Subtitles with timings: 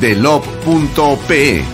[0.00, 1.73] delop.pe.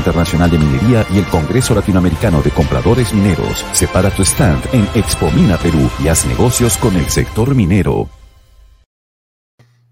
[0.00, 3.66] Internacional de Minería y el Congreso Latinoamericano de Compradores Mineros.
[3.72, 8.08] Separa tu stand en Expo Mina Perú y haz negocios con el sector minero.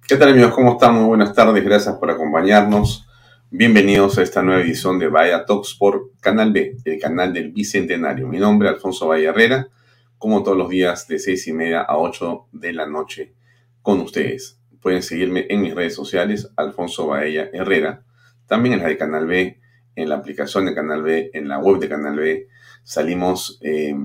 [0.08, 0.54] ¿Qué tal amigos?
[0.54, 0.94] ¿Cómo están?
[0.94, 3.06] Muy buenas tardes, gracias por acompañarnos.
[3.50, 8.26] Bienvenidos a esta nueva edición de Vaya Talks por Canal B, el canal del Bicentenario.
[8.28, 9.68] Mi nombre es Alfonso Valle Herrera,
[10.16, 13.34] como todos los días de seis y media a 8 de la noche
[13.82, 14.58] con ustedes.
[14.80, 18.04] Pueden seguirme en mis redes sociales, Alfonso Baella Herrera,
[18.46, 19.60] también en la de Canal B,
[19.98, 22.46] en la aplicación de Canal B, en la web de Canal B.
[22.84, 23.96] Salimos eh,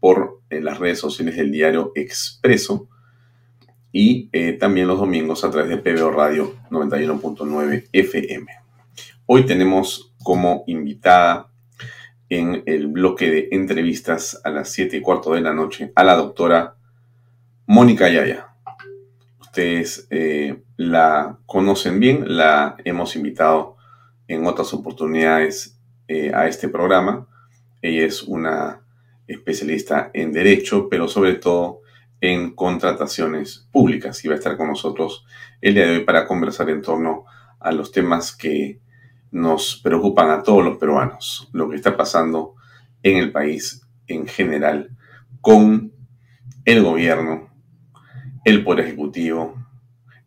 [0.00, 2.88] por en las redes sociales del diario Expreso
[3.92, 8.46] y eh, también los domingos a través de PBO Radio 91.9 FM.
[9.26, 11.50] Hoy tenemos como invitada
[12.30, 16.16] en el bloque de entrevistas a las 7 y cuarto de la noche a la
[16.16, 16.76] doctora
[17.66, 18.54] Mónica Yaya.
[19.38, 23.71] Ustedes eh, la conocen bien, la hemos invitado
[24.28, 25.78] en otras oportunidades
[26.08, 27.28] eh, a este programa.
[27.80, 28.82] Ella es una
[29.26, 31.80] especialista en derecho, pero sobre todo
[32.20, 35.26] en contrataciones públicas y va a estar con nosotros
[35.60, 37.24] el día de hoy para conversar en torno
[37.58, 38.80] a los temas que
[39.32, 42.54] nos preocupan a todos los peruanos, lo que está pasando
[43.02, 44.96] en el país en general
[45.40, 45.92] con
[46.64, 47.50] el gobierno,
[48.44, 49.56] el Poder Ejecutivo,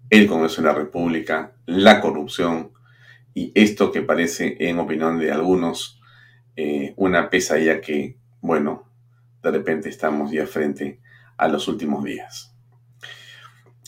[0.09, 2.71] el Congreso de la República, la corrupción,
[3.35, 5.99] y esto que parece, en opinión de algunos,
[6.55, 8.89] eh, una pesadilla que, bueno,
[9.43, 11.01] de repente estamos ya frente
[11.37, 12.55] a los últimos días.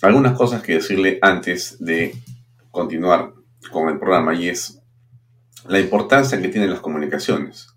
[0.02, 2.14] Algunas cosas que decirle antes de
[2.72, 3.34] continuar
[3.72, 4.82] con el programa y es
[5.66, 7.70] la importancia que tienen las comunicaciones,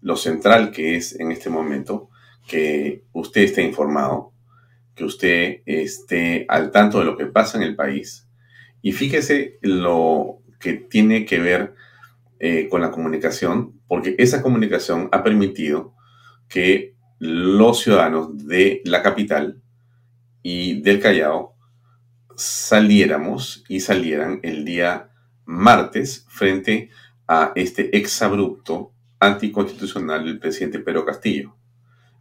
[0.00, 2.10] lo central que es en este momento
[2.48, 4.32] que usted esté informado,
[4.96, 8.28] que usted esté al tanto de lo que pasa en el país
[8.82, 11.74] y fíjese lo que tiene que ver
[12.40, 15.94] eh, con la comunicación, porque esa comunicación ha permitido
[16.48, 19.60] que los ciudadanos de la capital
[20.42, 21.54] y del Callao
[22.34, 25.10] saliéramos y salieran el día
[25.44, 26.88] martes frente
[27.28, 31.54] a este exabrupto anticonstitucional del presidente Pedro Castillo.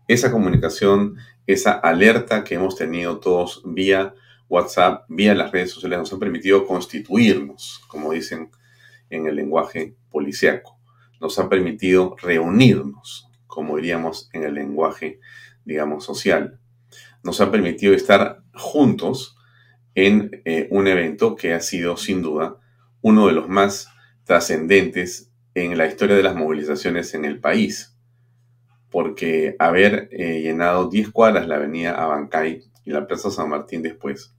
[0.09, 1.15] Esa comunicación,
[1.47, 4.13] esa alerta que hemos tenido todos vía
[4.49, 8.51] WhatsApp, vía las redes sociales, nos han permitido constituirnos, como dicen
[9.09, 10.79] en el lenguaje policiaco.
[11.19, 15.19] Nos ha permitido reunirnos, como diríamos en el lenguaje,
[15.65, 16.59] digamos, social.
[17.23, 19.37] Nos ha permitido estar juntos
[19.95, 22.57] en eh, un evento que ha sido, sin duda,
[23.01, 23.87] uno de los más
[24.23, 27.92] trascendentes en la historia de las movilizaciones en el país.
[28.93, 34.35] Porque haber eh, llenado 10 cuadras la avenida Abancay y la Plaza San Martín después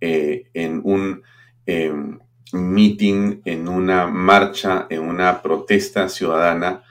[0.00, 1.22] eh, en un
[1.64, 2.18] em,
[2.52, 6.82] meeting, en una marcha, en una protesta ciudadana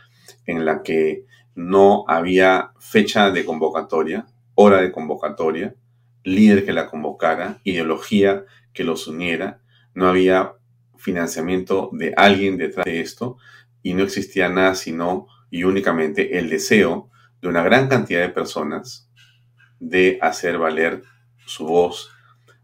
[0.46, 1.26] en la que
[1.56, 4.26] no había fecha de convocatoria,
[4.56, 5.76] hora de convocatoria,
[6.24, 9.60] líder que la convocara, ideología que los uniera,
[9.94, 10.54] no había
[10.96, 13.38] financiamiento de alguien detrás de esto
[13.84, 17.10] y no existía nada sino y únicamente el deseo
[17.42, 19.10] de una gran cantidad de personas
[19.80, 21.04] de hacer valer
[21.46, 22.12] su voz,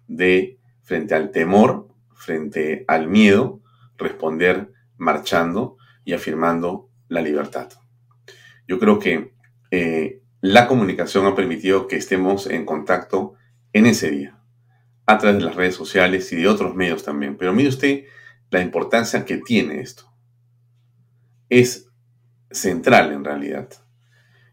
[0.08, 3.62] de frente al temor, frente al miedo,
[3.98, 7.70] responder marchando y afirmando la libertad.
[8.68, 9.34] Yo creo que
[9.72, 13.36] eh, la comunicación ha permitido que estemos en contacto
[13.72, 14.40] en ese día,
[15.06, 17.38] a través de las redes sociales y de otros medios también.
[17.38, 18.06] Pero mire usted
[18.50, 20.12] la importancia que tiene esto.
[21.50, 21.90] Es
[22.54, 23.68] central en realidad.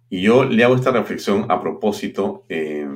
[0.09, 2.87] Y yo le hago esta reflexión a propósito eh,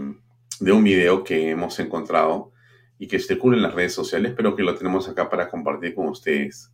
[0.61, 2.53] de un video que hemos encontrado
[2.99, 6.09] y que circula en las redes sociales, pero que lo tenemos acá para compartir con
[6.09, 6.73] ustedes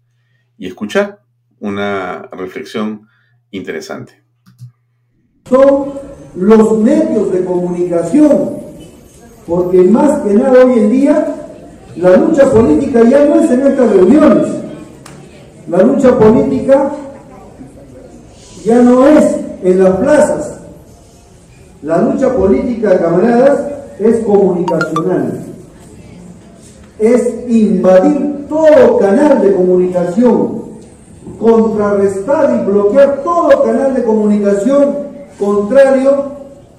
[0.57, 1.21] y escuchar
[1.59, 3.07] una reflexión
[3.51, 4.23] interesante.
[5.49, 5.93] Son
[6.37, 8.61] los medios de comunicación,
[9.47, 11.37] porque más que nada hoy en día
[11.97, 14.49] la lucha política ya no es en estas reuniones,
[15.69, 16.93] la lucha política
[18.65, 20.61] ya no es en las plazas,
[21.83, 23.61] la lucha política, camaradas,
[23.99, 25.51] es comunicacional
[27.01, 30.61] es invadir todo canal de comunicación,
[31.39, 34.95] contrarrestar y bloquear todo canal de comunicación
[35.39, 36.25] contrario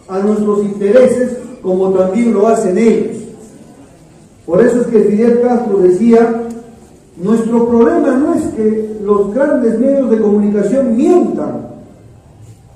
[0.08, 3.18] a nuestros intereses, como también lo hacen ellos.
[4.46, 6.44] Por eso es que Fidel Castro decía,
[7.18, 11.71] nuestro problema no es que los grandes medios de comunicación mientan,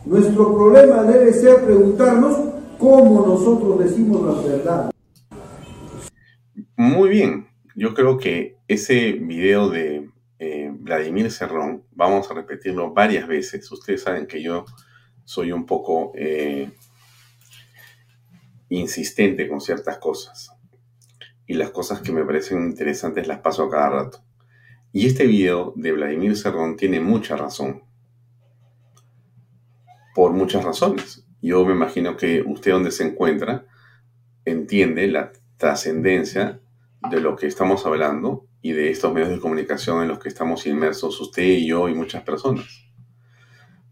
[0.05, 4.91] nuestro problema debe ser preguntarnos cómo nosotros decimos la verdad.
[6.77, 13.27] Muy bien, yo creo que ese video de eh, Vladimir Cerrón, vamos a repetirlo varias
[13.27, 13.71] veces.
[13.71, 14.65] Ustedes saben que yo
[15.23, 16.71] soy un poco eh,
[18.69, 20.51] insistente con ciertas cosas.
[21.47, 24.23] Y las cosas que me parecen interesantes las paso a cada rato.
[24.91, 27.84] Y este video de Vladimir Cerrón tiene mucha razón.
[30.15, 31.27] Por muchas razones.
[31.41, 33.67] Yo me imagino que usted donde se encuentra
[34.45, 36.59] entiende la trascendencia
[37.11, 40.65] de lo que estamos hablando y de estos medios de comunicación en los que estamos
[40.65, 42.65] inmersos usted y yo y muchas personas.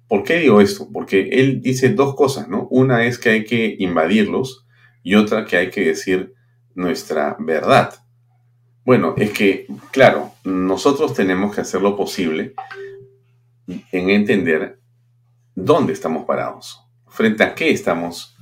[0.08, 0.88] ¿Por qué digo esto?
[0.92, 2.68] Porque él dice dos cosas, ¿no?
[2.72, 4.66] Una es que hay que invadirlos
[5.04, 6.34] y otra que hay que decir
[6.74, 7.94] nuestra verdad.
[8.86, 12.54] Bueno, es que, claro, nosotros tenemos que hacer lo posible
[13.68, 14.80] en entender
[15.56, 18.38] dónde estamos parados, frente a qué estamos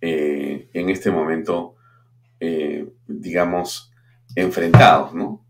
[0.00, 1.74] eh, en este momento,
[2.40, 3.92] eh, digamos,
[4.34, 5.44] enfrentados, ¿no?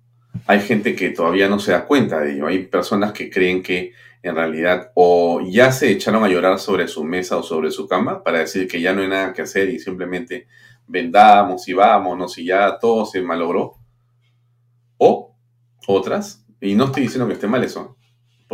[0.46, 2.46] Hay gente que todavía no se da cuenta de ello.
[2.46, 7.04] Hay personas que creen que en realidad o ya se echaron a llorar sobre su
[7.04, 9.78] mesa o sobre su cama para decir que ya no hay nada que hacer y
[9.78, 10.46] simplemente
[10.86, 13.74] vendamos y vámonos y ya todo se malogró.
[14.96, 15.34] O
[15.86, 17.97] otras, y no estoy diciendo que esté mal eso,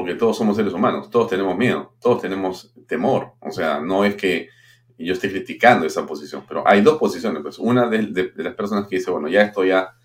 [0.04, 3.32] porque todos somos seres humanos, todos tenemos miedo, todos tenemos temor.
[3.40, 4.50] O sea, no es que
[4.98, 7.40] yo esté criticando esa posición, pero hay dos posiciones.
[7.40, 7.58] Pues.
[7.58, 9.96] Una de, las personas que dice, bueno, ya esto ya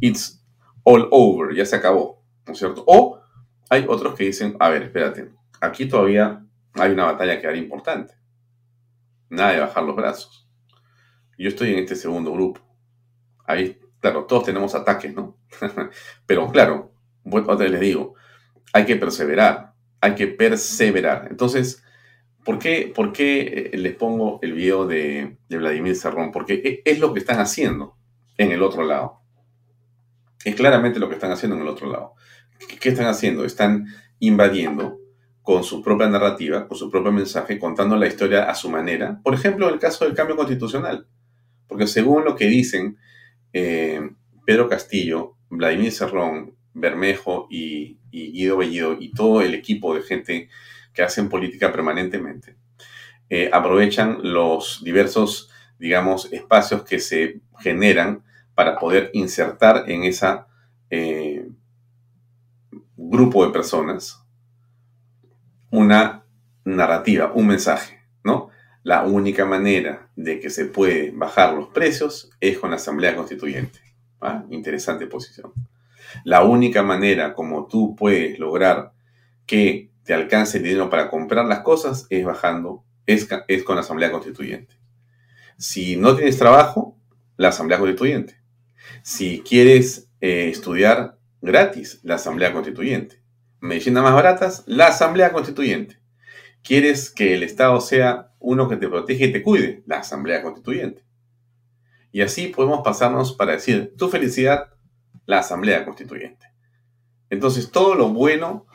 [0.00, 0.46] it's
[0.84, 2.84] all over, ya se acabó, ¿no es cierto?
[2.86, 3.20] O
[3.68, 8.14] hay otros que dicen, a ver, espérate, aquí todavía hay una batalla que era importante.
[9.30, 10.48] Nada de bajar los brazos.
[11.36, 12.60] Yo estoy en este segundo grupo.
[13.46, 15.38] Ahí, claro, todos tenemos ataques, ¿no?
[16.24, 16.92] Pero claro,
[17.24, 18.14] otra vez les digo,
[18.72, 21.28] hay que perseverar, hay que perseverar.
[21.30, 21.82] Entonces,
[22.44, 26.32] ¿por qué, por qué eh, les pongo el video de, Vladimir Serrón?
[26.32, 27.96] Porque e, es lo que están haciendo
[28.38, 29.20] en el otro lado.
[30.44, 32.14] Es claramente lo que están haciendo en el otro lado.
[32.80, 33.44] ¿Qué están haciendo?
[33.44, 33.86] Están
[34.18, 34.98] invadiendo
[35.42, 39.20] con su propia narrativa, con su propio mensaje, contando la historia a su manera.
[39.22, 41.06] Por ejemplo, el caso del cambio constitucional.
[41.66, 42.98] Porque según lo que dicen
[43.52, 44.00] eh,
[44.46, 50.48] Pedro Castillo, Vladimir Cerrón, Bermejo y, Guido Bellido y todo el equipo de gente
[50.92, 52.56] que hacen política permanentemente,
[53.30, 58.22] eh, aprovechan los diversos, digamos, espacios que se generan
[58.54, 60.26] para poder insertar en ese
[60.90, 61.48] eh,
[62.96, 64.22] grupo de personas
[65.70, 66.22] una
[66.64, 68.50] narrativa, un mensaje, ¿no?
[68.84, 73.78] La única manera de que se puede bajar los precios es con la Asamblea Constituyente.
[74.20, 74.44] ¿ah?
[74.50, 75.52] Interesante posición.
[76.24, 78.92] La única manera como tú puedes lograr
[79.46, 83.82] que te alcance el dinero para comprar las cosas es bajando, es, es con la
[83.82, 84.74] Asamblea Constituyente.
[85.58, 86.98] Si no tienes trabajo,
[87.36, 88.40] la Asamblea Constituyente.
[89.02, 93.22] Si quieres eh, estudiar gratis, la Asamblea Constituyente.
[93.60, 95.98] Medicinas más baratas, la Asamblea Constituyente.
[96.62, 99.82] ¿Quieres que el Estado sea uno que te protege y te cuide?
[99.86, 101.04] La Asamblea Constituyente.
[102.12, 104.68] Y así podemos pasarnos para decir, tu felicidad,
[105.26, 106.46] la Asamblea Constituyente.
[107.30, 108.66] Entonces, todo lo bueno...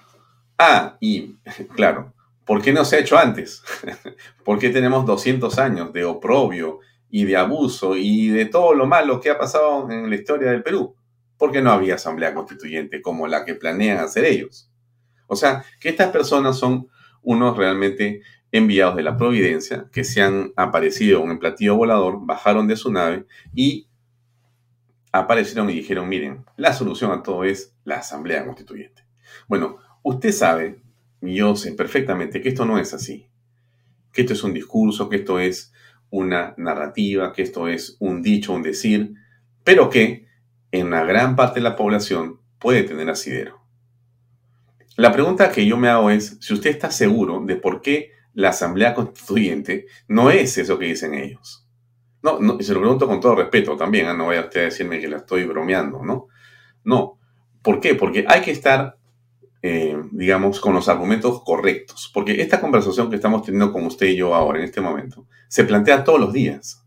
[0.57, 1.35] Ah, y
[1.75, 2.13] claro,
[2.45, 3.63] ¿por qué no se ha hecho antes?
[4.43, 9.21] ¿Por qué tenemos 200 años de oprobio y de abuso y de todo lo malo
[9.21, 10.95] que ha pasado en la historia del Perú?
[11.37, 14.71] Porque no había asamblea constituyente como la que planean hacer ellos.
[15.27, 16.87] O sea, que estas personas son
[17.21, 22.67] unos realmente enviados de la providencia que se han aparecido en el platillo volador, bajaron
[22.67, 23.87] de su nave y
[25.19, 29.03] aparecieron y dijeron, miren, la solución a todo es la asamblea constituyente.
[29.47, 30.81] Bueno, usted sabe,
[31.21, 33.27] yo sé perfectamente que esto no es así,
[34.13, 35.74] que esto es un discurso, que esto es
[36.09, 39.13] una narrativa, que esto es un dicho, un decir,
[39.63, 40.27] pero que
[40.71, 43.62] en una gran parte de la población puede tener asidero.
[44.95, 48.50] La pregunta que yo me hago es si usted está seguro de por qué la
[48.50, 51.66] Asamblea Constituyente no es eso que dicen ellos.
[52.39, 54.13] No, y se lo pregunto con todo respeto también, ¿ah?
[54.13, 56.27] no vaya usted a decirme que la estoy bromeando, ¿no?
[56.84, 57.19] No.
[57.62, 57.96] ¿Por qué?
[57.96, 58.98] Porque hay que estar,
[59.62, 62.10] eh, digamos, con los argumentos correctos.
[62.13, 65.63] Porque esta conversación que estamos teniendo con usted y yo ahora, en este momento, se
[65.63, 66.86] plantea todos los días.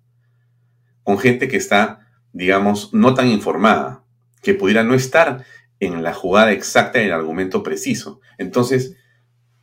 [1.03, 4.05] Con gente que está, digamos, no tan informada,
[4.43, 5.45] que pudiera no estar
[5.81, 8.21] en la jugada exacta y el argumento preciso.
[8.39, 8.97] Entonces,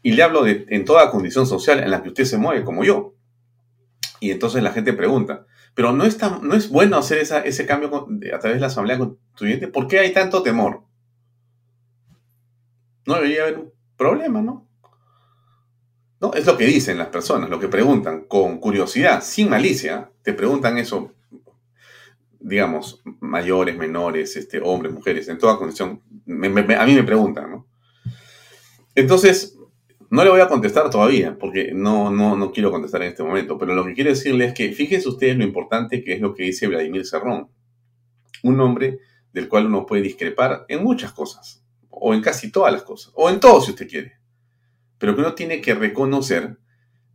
[0.02, 2.84] y le hablo de en toda condición social en la que usted se mueve, como
[2.84, 3.16] yo.
[4.20, 5.46] Y entonces la gente pregunta,
[5.78, 9.68] pero no es, no es bueno hacer ese cambio a través de la Asamblea Constituyente.
[9.68, 10.82] ¿Por qué hay tanto temor?
[13.06, 14.68] No debería haber un problema, ¿no?
[16.20, 20.34] No, es lo que dicen las personas, lo que preguntan con curiosidad, sin malicia, te
[20.34, 21.14] preguntan eso,
[22.40, 26.02] digamos, mayores, menores, este, hombres, mujeres, en toda condición.
[26.26, 27.68] a mí me preguntan, ¿no?
[28.96, 29.57] Entonces,
[30.10, 33.58] no le voy a contestar todavía, porque no, no, no quiero contestar en este momento,
[33.58, 36.44] pero lo que quiero decirle es que fíjense ustedes lo importante que es lo que
[36.44, 37.50] dice Vladimir Serrón,
[38.44, 39.00] un hombre
[39.34, 43.30] del cual uno puede discrepar en muchas cosas, o en casi todas las cosas, o
[43.30, 44.14] en todo si usted quiere,
[44.98, 46.58] pero que uno tiene que reconocer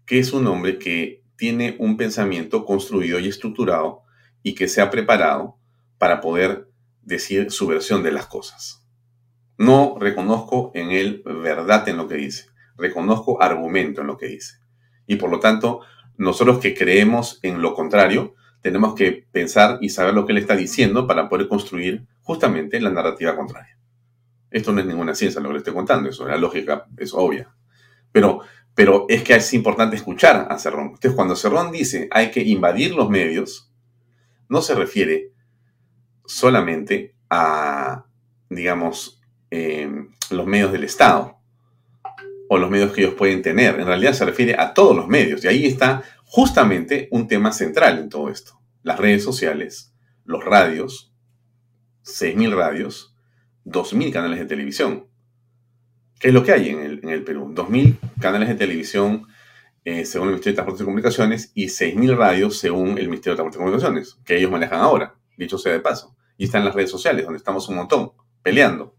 [0.04, 4.02] que es un hombre que tiene un pensamiento construido y estructurado
[4.42, 5.56] y que se ha preparado
[5.96, 6.68] para poder
[7.00, 8.84] decir su versión de las cosas.
[9.56, 14.56] No reconozco en él verdad en lo que dice reconozco argumento en lo que dice.
[15.06, 15.80] Y por lo tanto,
[16.16, 20.54] nosotros que creemos en lo contrario, tenemos que pensar y saber lo que él está
[20.54, 23.76] diciendo para poder construir justamente la narrativa contraria.
[24.50, 27.54] Esto no es ninguna ciencia lo que le estoy contando, eso la lógica es obvia.
[28.12, 28.40] Pero,
[28.74, 30.88] pero es que es importante escuchar a Cerrón.
[30.88, 33.72] Entonces, cuando Cerrón dice hay que invadir los medios,
[34.48, 35.32] no se refiere
[36.26, 38.04] solamente a,
[38.48, 39.90] digamos, eh,
[40.30, 41.41] los medios del Estado,
[42.52, 43.80] o los medios que ellos pueden tener.
[43.80, 45.42] En realidad se refiere a todos los medios.
[45.42, 48.60] Y ahí está justamente un tema central en todo esto.
[48.82, 49.94] Las redes sociales,
[50.26, 51.14] los radios,
[52.04, 53.16] 6.000 radios,
[53.64, 55.06] 2.000 canales de televisión.
[56.20, 57.54] ¿Qué es lo que hay en el, Perú?
[57.54, 59.26] 2.000 canales de televisión
[59.86, 63.36] eh, según el Ministerio de Transportes y Comunicaciones y 6.000 radios según el Ministerio de
[63.36, 66.14] Transportes y Comunicaciones, que ellos manejan ahora, dicho sea de paso.
[66.36, 68.94] Y están las redes sociales, donde estamos un montón, peleando.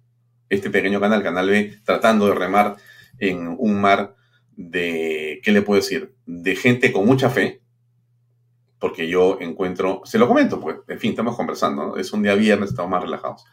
[0.49, 2.77] Este pequeño canal, Canal B, tratando de remar
[3.19, 4.15] en un mar
[4.55, 6.13] de, ¿qué le puedo decir?
[6.25, 7.61] De gente con mucha fe,
[8.79, 12.71] porque yo encuentro, se lo comento, pues, en fin, estamos conversando, es un día viernes,
[12.71, 13.45] estamos más relajados.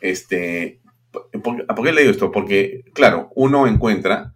[0.00, 0.80] Este,
[1.42, 2.32] ¿por, qué le digo esto?
[2.32, 4.34] Porque, claro, uno encuentra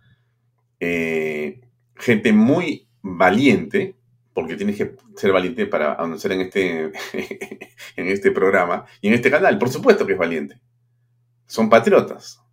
[0.80, 1.62] eh,
[1.96, 3.96] gente muy valiente,
[4.34, 6.84] porque tienes que ser valiente para anunciar en este,
[7.96, 10.60] en este programa y en este canal, por supuesto que es valiente.
[11.46, 12.43] Son patriotas,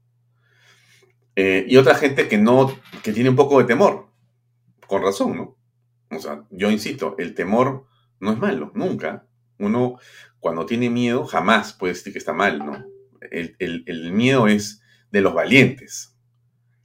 [1.36, 4.10] eh, y otra gente que no, que tiene un poco de temor,
[4.88, 5.58] con razón, ¿no?
[6.10, 7.86] O sea, yo insisto, el temor
[8.20, 9.26] no es malo, nunca.
[9.58, 9.98] Uno,
[10.40, 12.86] cuando tiene miedo, jamás puede decir que está mal, ¿no?
[13.32, 16.18] El, el miedo es de los valientes.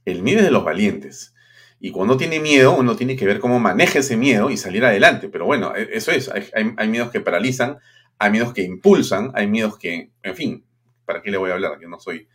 [0.05, 1.33] El miedo es de los valientes.
[1.79, 5.29] Y cuando tiene miedo, uno tiene que ver cómo maneja ese miedo y salir adelante.
[5.29, 6.29] Pero bueno, e, eso es.
[6.29, 7.77] Hay, hay, miedos que paralizan,
[8.17, 10.65] hay miedos que impulsan, hay miedos que, en fin,
[11.05, 11.79] ¿para qué le voy a hablar?
[11.81, 12.27] Yo no soy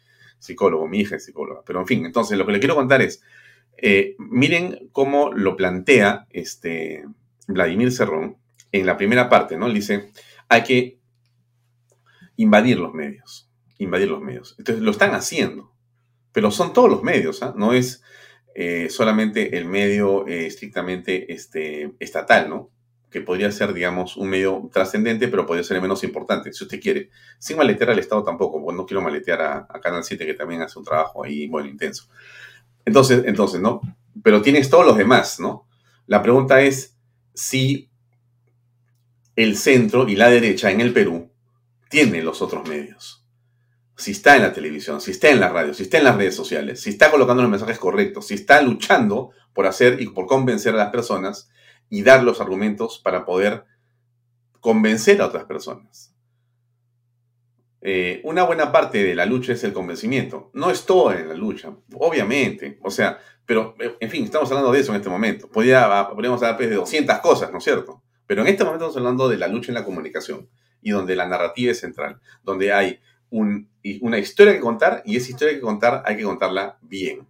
[0.42, 1.62] psicólogo, mi hija es psicóloga.
[1.64, 3.22] Pero en fin, entonces lo que le quiero contar es,
[3.76, 7.04] eh, miren cómo lo plantea este
[7.46, 8.36] Vladimir Cerrón
[8.72, 9.66] en la primera parte, ¿no?
[9.66, 10.10] Él dice,
[10.48, 10.98] hay que
[12.36, 14.56] invadir los medios, invadir los medios.
[14.58, 15.72] Entonces lo están haciendo,
[16.32, 17.54] pero son todos los medios, ¿ah?
[17.56, 18.02] No es
[18.54, 22.70] eh, solamente el medio eh, estrictamente este, estatal, ¿no?
[23.12, 26.80] Que podría ser, digamos, un medio trascendente, pero podría ser el menos importante, si usted
[26.80, 27.10] quiere.
[27.38, 30.78] Sin maletear al Estado tampoco, porque no quiero maletear a, Canal 7, que también hace
[30.78, 32.08] un trabajo ahí, bueno, intenso.
[32.84, 33.82] Entonces, entonces, ¿no?
[34.22, 35.68] Pero tienes todos los demás, ¿no?
[36.06, 36.96] La pregunta es
[37.34, 37.90] si
[39.36, 41.30] el centro y la derecha en el Perú
[41.88, 43.24] tiene los otros medios.
[43.94, 46.34] Si está en la televisión, si está en la radio, si está en las redes
[46.34, 50.74] sociales, si está colocando los mensajes correctos, si está luchando por hacer y por convencer
[50.74, 51.50] a las personas
[51.92, 53.66] y dar los argumentos para poder
[54.60, 56.16] convencer a otras personas.
[57.82, 60.50] Eh, una buena parte de la lucha es el convencimiento.
[60.54, 62.78] No es todo en la lucha, obviamente.
[62.82, 65.50] O sea, pero, en fin, estamos hablando de eso en este momento.
[65.50, 68.02] Podría, podríamos hablar pues, de 200 cosas, ¿no es cierto?
[68.26, 70.48] Pero en este momento estamos hablando de la lucha en la comunicación
[70.80, 75.52] y donde la narrativa es central, donde hay una historia que contar y esa historia
[75.52, 77.28] que contar hay que contarla bien.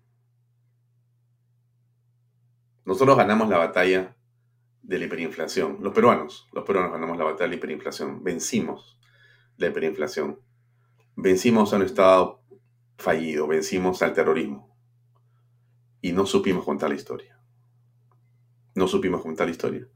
[2.85, 4.15] Nosotros ganamos la batalla
[4.83, 5.79] de la hiperinflación.
[5.81, 8.23] Los peruanos, los peruanos ganamos la batalla de la hiperinflación.
[8.23, 8.99] Vencimos
[9.57, 10.41] la hiperinflación.
[11.17, 12.43] Vencimos a un Estado
[12.97, 14.77] fallido, vencimos al terrorismo.
[16.01, 17.39] Y no supimos contar la historia.
[18.75, 19.87] No supimos contar la historia.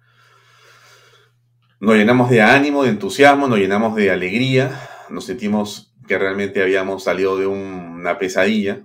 [1.81, 7.05] Nos llenamos de ánimo, de entusiasmo, nos llenamos de alegría, nos sentimos que realmente habíamos
[7.05, 8.85] salido de una pesadilla.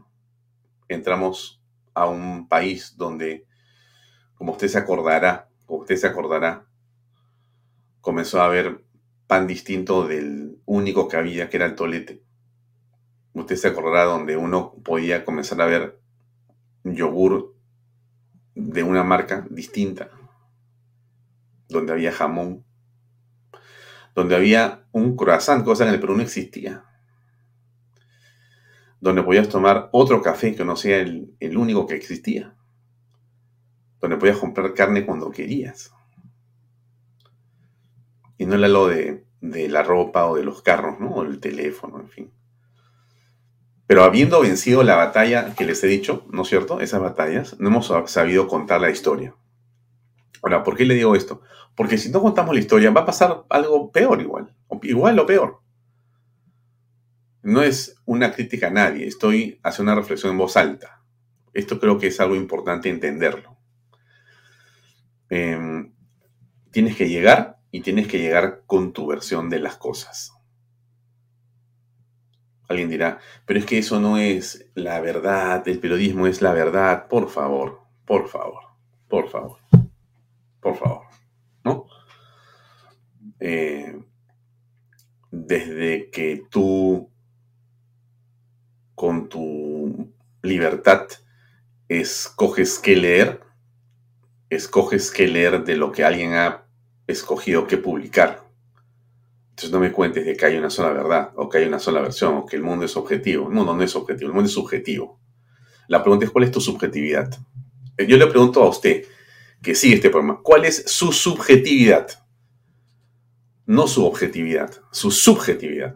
[0.88, 3.46] Entramos a un país donde
[4.42, 6.68] como usted se acordará, usted se acordará,
[8.02, 8.84] comenzó a haber
[9.28, 12.24] pan distinto del único que había, que era el tolete.
[13.34, 16.02] Usted se acordará donde uno podía comenzar a ver
[16.84, 17.56] yogur
[18.56, 20.10] de una marca distinta,
[21.70, 22.66] donde había jamón,
[24.14, 26.84] donde había un croissant, cosa que en el Perú no existía,
[29.00, 32.56] donde podías tomar otro café que no sea el, el único que existía
[34.02, 35.94] donde podías comprar carne cuando querías.
[38.38, 41.12] Y no era lo de, de la ropa o de los carros, ¿no?
[41.12, 42.32] O el teléfono, en fin.
[43.86, 46.80] Pero habiendo vencido la batalla que les he dicho, ¿no es cierto?
[46.80, 49.36] Esas batallas, no hemos sabido contar la historia.
[50.42, 51.42] Ahora, ¿por qué le digo esto?
[51.76, 54.56] Porque si no contamos la historia, va a pasar algo peor igual.
[54.82, 55.60] Igual o peor.
[57.44, 61.02] No es una crítica a nadie, estoy haciendo una reflexión en voz alta.
[61.54, 63.51] Esto creo que es algo importante entenderlo.
[65.34, 65.94] Em,
[66.72, 70.34] tienes que llegar y tienes que llegar con tu versión de las cosas.
[72.68, 77.08] Alguien dirá, pero es que eso no es la verdad, el periodismo es la verdad.
[77.08, 78.64] Por favor, por favor,
[79.08, 79.60] por favor,
[80.60, 81.06] por favor,
[81.64, 81.86] ¿no?
[83.40, 84.04] Eh,
[85.32, 87.10] desde que tú,
[88.96, 91.08] con tu libertad,
[91.88, 93.51] escoges qué leer,
[94.52, 96.66] escoges qué leer de lo que alguien ha
[97.08, 98.44] escogido que publicar.
[99.52, 102.02] Entonces no me cuentes de que hay una sola verdad, o que hay una sola
[102.02, 103.50] versión, o que el mundo es objetivo.
[103.50, 105.20] No, no, no es objetivo, el mundo es subjetivo.
[105.88, 107.34] La pregunta es, ¿cuál es tu subjetividad?
[107.98, 109.06] Eh, yo le pregunto a usted,
[109.62, 112.10] que sigue este programa, ¿cuál es su subjetividad?
[113.66, 115.96] No su objetividad, su subjetividad.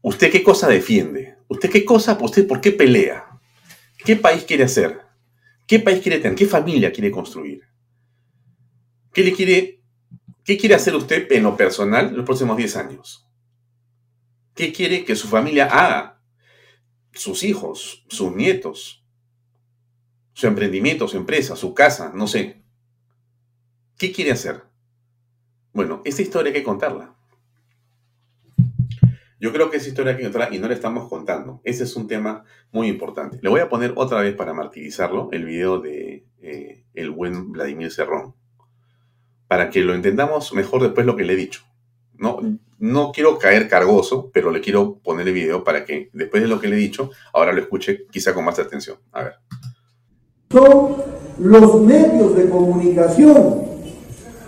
[0.00, 1.36] ¿Usted qué cosa defiende?
[1.48, 3.26] ¿Usted qué cosa, usted por qué pelea?
[3.98, 5.03] ¿Qué país quiere hacer?
[5.66, 6.36] ¿Qué país quiere tener?
[6.36, 7.62] ¿Qué familia quiere construir?
[9.12, 9.80] ¿Qué, le quiere,
[10.44, 13.26] ¿Qué quiere hacer usted en lo personal los próximos 10 años?
[14.54, 16.20] ¿Qué quiere que su familia haga?
[17.12, 19.04] Sus hijos, sus nietos,
[20.32, 22.62] su emprendimiento, su empresa, su casa, no sé.
[23.96, 24.64] ¿Qué quiere hacer?
[25.72, 27.13] Bueno, esa historia hay que contarla.
[29.44, 31.60] Yo creo que esa historia hay que contarla y no la estamos contando.
[31.64, 33.38] Ese es un tema muy importante.
[33.42, 37.92] Le voy a poner otra vez para martirizarlo el video de eh, el buen Vladimir
[37.92, 38.34] Cerrón,
[39.46, 41.60] para que lo entendamos mejor después lo que le he dicho.
[42.16, 42.38] No,
[42.78, 46.58] no quiero caer cargoso, pero le quiero poner el video para que después de lo
[46.58, 48.96] que le he dicho, ahora lo escuche quizá con más atención.
[49.12, 49.34] A ver.
[50.52, 50.96] Son
[51.38, 53.62] los medios de comunicación,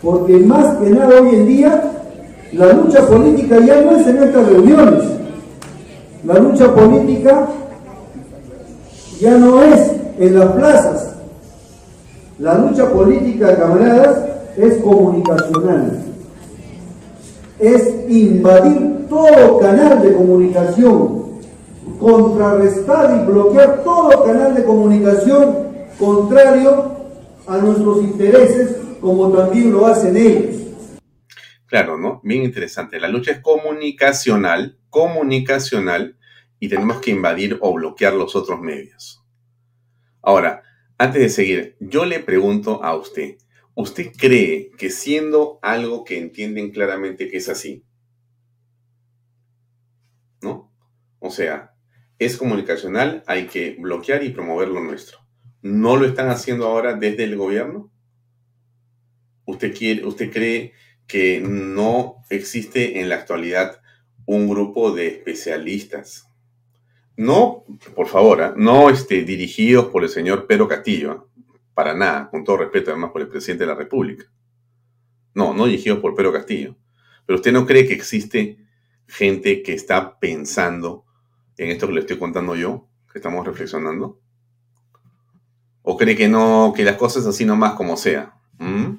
[0.01, 1.96] porque más que nada hoy en día
[2.57, 5.05] la lucha política ya no es en estas reuniones.
[6.25, 7.49] La lucha política
[9.21, 11.16] ya no es en las plazas.
[12.38, 14.19] La lucha política, camaradas,
[14.57, 16.03] es comunicacional.
[17.59, 21.25] Es invadir todo canal de comunicación,
[22.01, 25.57] contrarrestar y bloquear todo canal de comunicación
[25.99, 26.85] contrario
[27.47, 30.66] a nuestros intereses, como también lo hacen ellos.
[31.67, 32.21] Claro, ¿no?
[32.23, 33.01] Bien interesante.
[33.01, 36.17] La lucha es comunicacional, comunicacional,
[36.59, 39.23] y tenemos que invadir o bloquear los otros medios.
[40.23, 40.63] Ahora,
[40.97, 43.37] antes de seguir, yo le pregunto a usted,
[43.79, 47.85] ¿Usted cree que siendo algo que entienden claramente que es así,
[50.41, 50.73] ¿no?
[51.19, 51.75] O sea,
[52.19, 55.19] es comunicacional, hay que bloquear y promover lo nuestro.
[55.61, 57.93] ¿No lo están haciendo ahora desde el gobierno?
[59.45, 60.73] ¿Usted, quiere, usted cree
[61.07, 63.81] que no existe en la actualidad
[64.25, 66.29] un grupo de especialistas?
[67.16, 67.64] No,
[67.95, 68.55] por favor, ¿ah?
[68.57, 71.29] no este, dirigidos por el señor Pedro Castillo,
[71.75, 74.25] para nada, con todo respeto además por el presidente de la República.
[75.35, 76.77] No, no dirigidos por Pedro Castillo.
[77.25, 78.59] Pero usted no cree que existe
[79.07, 81.05] gente que está pensando
[81.57, 84.21] en esto que le estoy contando yo, que estamos reflexionando?
[85.83, 88.35] ¿O cree que no, que las cosas así nomás como sea?
[88.59, 88.97] ¿Mm?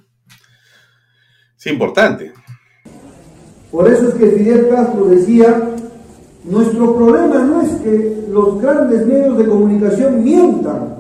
[1.68, 2.32] Es importante.
[3.70, 5.76] Por eso es que Fidel Castro decía,
[6.46, 10.96] nuestro problema no es que los grandes medios de comunicación mientan,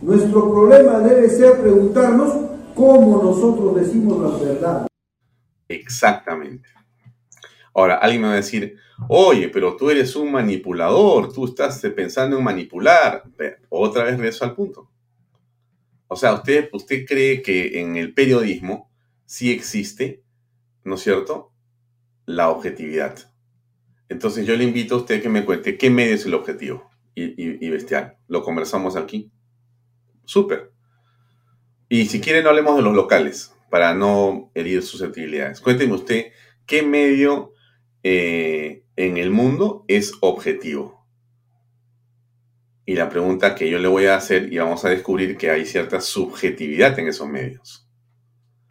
[0.00, 2.36] nuestro problema debe ser preguntarnos
[2.74, 4.86] cómo nosotros decimos la verdad.
[5.68, 6.70] Exactamente.
[7.74, 12.38] Ahora, alguien me va a decir, oye, pero tú eres un manipulador, tú estás pensando
[12.38, 13.24] en manipular.
[13.68, 14.88] Otra vez regreso al punto.
[16.08, 18.89] O sea, usted, usted cree que en el periodismo
[19.30, 20.24] sí existe,
[20.82, 21.52] ¿no es cierto?,
[22.26, 23.32] la objetividad.
[24.08, 27.64] Entonces yo le invito a usted que me cuente qué medio es el objetivo y,
[27.64, 28.16] y bestial.
[28.26, 29.30] Lo conversamos aquí.
[30.24, 30.72] Súper.
[31.88, 35.60] Y si quiere, no hablemos de los locales para no herir susceptibilidades.
[35.60, 36.32] Cuénteme usted
[36.66, 37.52] qué medio
[38.02, 41.06] eh, en el mundo es objetivo.
[42.84, 45.66] Y la pregunta que yo le voy a hacer, y vamos a descubrir que hay
[45.66, 47.89] cierta subjetividad en esos medios.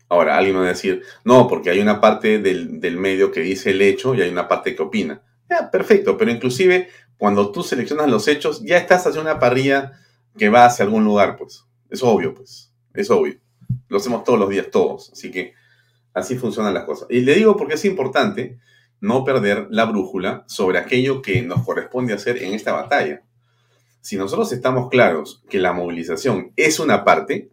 [0.10, 3.82] Ahora, alguien va a decir, no, porque hay una parte del, medio que dice el
[3.82, 5.22] hecho y hay una parte que opina.
[5.72, 9.94] Perfecto, pero inclusive cuando tú seleccionas los hechos, ya estás haciendo una parrilla
[10.38, 11.66] que va hacia algún lugar, pues.
[11.90, 12.74] Es obvio, pues.
[12.94, 13.40] Es obvio.
[13.88, 15.12] Lo hacemos todos los días, todos.
[15.12, 15.54] Así que
[16.14, 17.08] así funcionan las cosas.
[17.10, 18.58] Y le digo porque es importante,
[19.02, 23.24] no perder la brújula sobre aquello que nos corresponde hacer en esta batalla.
[24.02, 27.52] Si nosotros estamos claros que la movilización es una parte,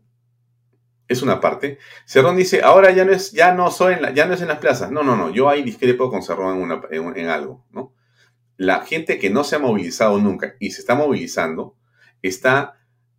[1.09, 4.35] es una parte, Cerrón dice, ahora ya no es, ya no soy en ya no
[4.35, 4.91] es en las plazas.
[4.91, 7.95] No, no, no, yo ahí discrepo con Cerrón en, algo, ¿no?
[8.57, 11.77] La gente que no se ha movilizado nunca y se está movilizando
[12.23, 12.75] está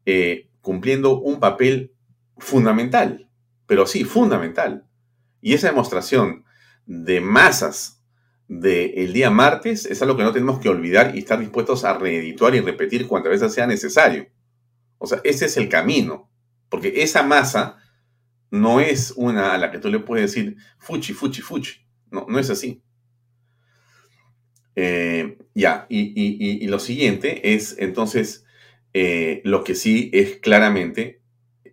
[0.06, 1.94] eh, cumpliendo un papel
[2.38, 3.30] fundamental,
[3.68, 4.86] pero sí, fundamental.
[5.42, 6.44] Y esa demostración
[6.86, 8.04] de masas
[8.48, 12.56] del día martes es algo que no tenemos que olvidar y estar dispuestos a reeditar
[12.56, 14.28] y repetir cuantas veces sea necesario.
[14.98, 16.27] O sea, ese es el camino,
[16.70, 17.78] porque esa masa
[18.50, 21.86] no es una a la que tú le puedes decir fuchi, fuchi, fuchi.
[22.10, 22.82] No, no es así.
[24.76, 28.46] Eh, ya, y, lo siguiente es entonces
[28.94, 31.22] eh, lo que sí es claramente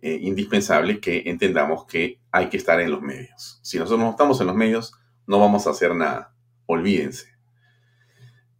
[0.01, 3.59] eh, indispensable que entendamos que hay que estar en los medios.
[3.61, 4.93] Si nosotros no estamos en los medios,
[5.27, 7.27] no vamos a hacer nada olvídense.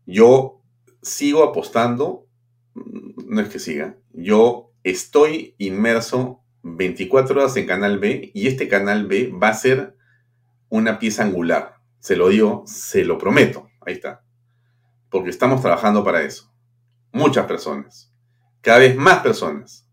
[0.05, 0.61] Yo
[1.01, 2.27] sigo apostando,
[2.73, 8.67] mm, no es que siga, yo estoy inmerso 24 horas en Canal B y este
[8.67, 9.97] Canal B va a ser
[10.69, 11.75] una pieza angular.
[11.99, 13.69] Se lo digo, se lo prometo.
[13.85, 14.23] Ahí está.
[15.09, 16.53] Porque estamos trabajando para eso.
[17.11, 18.13] Muchas personas.
[18.61, 19.89] Cada vez más personas.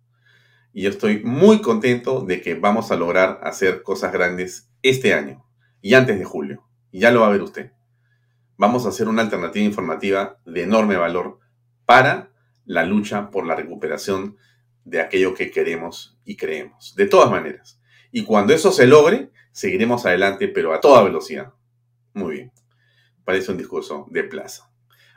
[0.73, 5.45] Y yo estoy muy contento de que vamos a lograr hacer cosas grandes este año
[5.81, 6.65] y antes de julio.
[6.93, 7.73] Ya lo va a ver usted
[8.63, 11.41] vamos a hacer una alternativa informativa de enorme valor
[11.85, 12.31] para
[12.65, 14.37] la lucha por la recuperación
[14.85, 16.95] de aquello que queremos y creemos.
[16.97, 17.81] De todas maneras.
[18.11, 21.53] Y cuando eso se logre, seguiremos adelante, pero a toda velocidad.
[22.15, 22.53] Muy bien.
[23.25, 24.71] Parece un discurso de plaza.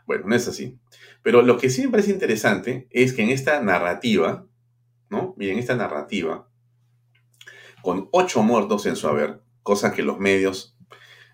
[0.05, 0.77] Bueno, no es así.
[1.23, 4.47] Pero lo que siempre es interesante es que en esta narrativa,
[5.09, 5.33] ¿no?
[5.37, 6.47] Miren, esta narrativa,
[7.81, 10.77] con ocho muertos en su haber, cosa que los medios,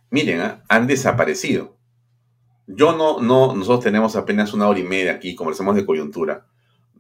[0.09, 0.63] miren, ¿ah?
[0.69, 1.77] han desaparecido.
[2.67, 6.47] Yo no, no, nosotros tenemos apenas una hora y media aquí, conversamos de coyuntura.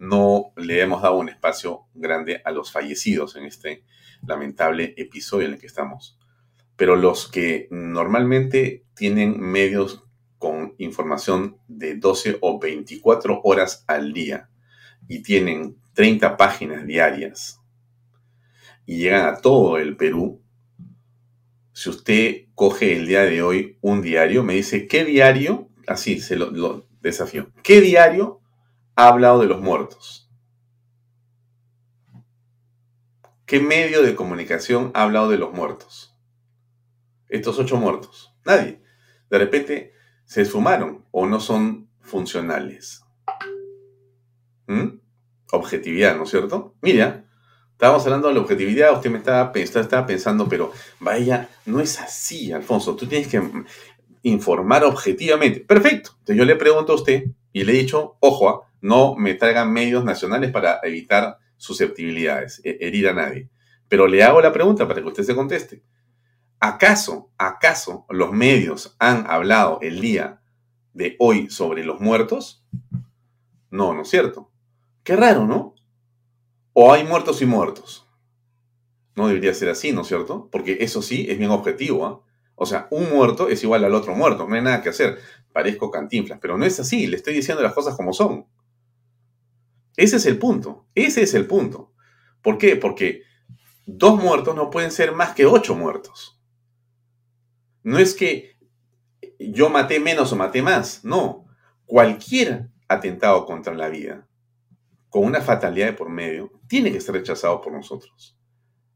[0.01, 3.83] No le hemos dado un espacio grande a los fallecidos en este
[4.25, 6.17] lamentable episodio en el que estamos.
[6.75, 10.03] Pero los que normalmente tienen medios
[10.39, 14.49] con información de 12 o 24 horas al día
[15.07, 17.61] y tienen 30 páginas diarias
[18.87, 20.41] y llegan a todo el Perú,
[21.73, 25.69] si usted coge el día de hoy un diario, me dice, ¿qué diario?
[25.85, 27.51] Así se lo, desafío.
[27.61, 28.40] ¿Qué diario
[28.95, 30.29] ha hablado de los muertos?
[33.45, 36.15] ¿Qué medio de comunicación ha hablado de los muertos?
[37.27, 38.33] Estos ocho muertos.
[38.45, 38.81] Nadie.
[39.29, 39.93] De repente
[40.25, 43.03] se esfumaron o no son funcionales.
[44.67, 44.99] ¿Mm?
[45.51, 46.75] Objetividad, ¿no es cierto?
[46.81, 47.25] Mira,
[47.81, 52.51] Estábamos hablando de la objetividad, usted me estaba, estaba pensando, pero vaya, no es así,
[52.51, 52.95] Alfonso.
[52.95, 53.41] Tú tienes que
[54.21, 55.61] informar objetivamente.
[55.61, 56.11] Perfecto.
[56.19, 59.71] Entonces yo le pregunto a usted y le he dicho, ojo, ah, no me traigan
[59.71, 63.49] medios nacionales para evitar susceptibilidades, e-, herir a nadie.
[63.87, 65.83] Pero le hago la pregunta para que usted se conteste.
[66.59, 70.41] ¿Acaso, acaso los medios han hablado el día
[70.93, 72.65] de hoy sobre los muertos?
[73.69, 74.51] No, no es cierto.
[75.03, 75.75] Qué raro, ¿no?
[76.73, 78.07] O hay muertos y muertos.
[79.15, 80.49] No debería ser así, ¿no es cierto?
[80.51, 82.05] Porque eso sí es bien objetivo.
[82.05, 82.30] ¿ah?
[82.63, 85.17] O sea, un muerto es igual al otro muerto, no hay nada que hacer.
[85.51, 88.45] Parezco cantinflas, pero no es así, le estoy diciendo las cosas como son.
[89.97, 91.91] Ese es el punto, ese es el punto.
[92.43, 92.75] ¿Por qué?
[92.75, 93.23] Porque
[93.87, 96.39] dos muertos no pueden ser más que ocho muertos.
[97.81, 98.59] No es que
[99.39, 101.47] yo maté menos o maté más, no.
[101.87, 104.27] Cualquier atentado contra la vida,
[105.09, 108.37] con una fatalidad de por medio, tiene que ser rechazado por nosotros.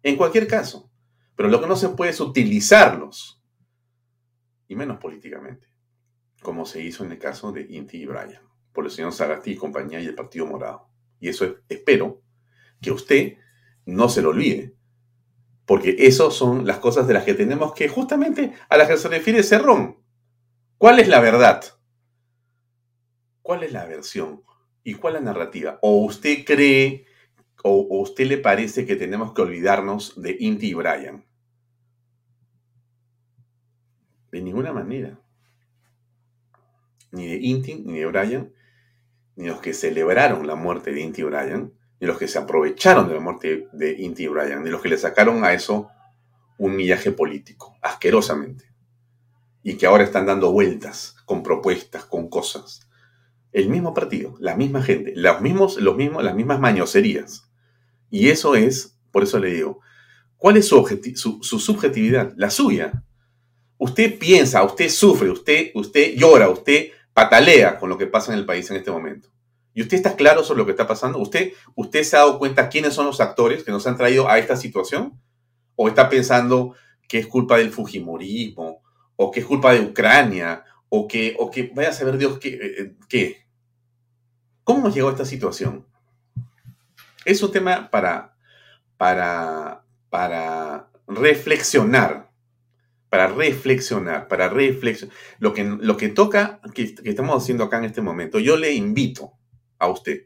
[0.03, 0.91] En cualquier caso.
[1.35, 3.41] Pero lo que no se puede es utilizarlos,
[4.67, 5.67] y menos políticamente,
[6.41, 8.41] como se hizo en el caso de Inti y Brian,
[8.73, 10.89] por el señor Sagasti y compañía y el Partido Morado.
[11.19, 12.21] Y eso espero
[12.81, 13.37] que usted
[13.85, 14.75] no se lo olvide,
[15.65, 19.07] porque eso son las cosas de las que tenemos que, justamente a las que se
[19.07, 19.97] refiere Cerrón.
[20.77, 21.63] ¿Cuál es la verdad?
[23.41, 24.43] ¿Cuál es la versión?
[24.83, 25.79] ¿Y cuál es la narrativa?
[25.81, 27.05] ¿O usted cree,
[27.63, 31.25] o, usted le parece que tenemos que olvidarnos de Inti y Brian?
[34.35, 35.17] De ninguna manera.
[37.13, 38.51] Ni de Inti, ni de Brian,
[39.37, 41.71] ni los que celebraron la muerte de Inti y Brian,
[42.01, 44.89] ni los que se aprovecharon de la muerte de Inti y Brian, ni los que
[44.89, 45.87] le sacaron a eso
[46.57, 48.65] un millaje político, asquerosamente.
[49.63, 52.89] Y que ahora están dando vueltas con propuestas, con cosas.
[53.53, 57.49] El mismo partido, la misma gente, los mismos, los mismos, las mismas mañoserías.
[58.09, 59.79] Y eso es, por eso le digo,
[60.35, 60.85] ¿cuál es su,
[61.41, 62.33] su, subjetividad?
[62.35, 63.01] La suya.
[63.77, 68.45] Usted piensa, usted sufre, usted, usted llora, usted patalea con lo que pasa en el
[68.45, 69.29] país en este momento.
[69.73, 71.19] ¿Y usted está claro sobre lo que está pasando?
[71.19, 74.39] ¿Usted, ¿Usted se ha dado cuenta quiénes son los actores que nos han traído a
[74.39, 75.19] esta situación?
[75.75, 76.75] ¿O está pensando
[77.09, 78.81] que es culpa del Fujimorismo?
[79.17, 80.63] ¿O que es culpa de Ucrania?
[80.87, 83.45] ¿O que, o que vaya a saber Dios qué, eh, eh?
[84.63, 85.85] ¿Cómo hemos llegado a esta situación?
[87.25, 88.35] Es un tema para,
[88.97, 92.24] para, para reflexionar
[93.15, 95.15] para reflexionar, para reflexionar.
[95.39, 99.31] Lo que, lo que toca, que, estamos haciendo acá en este momento, yo le invito
[99.79, 100.25] a usted.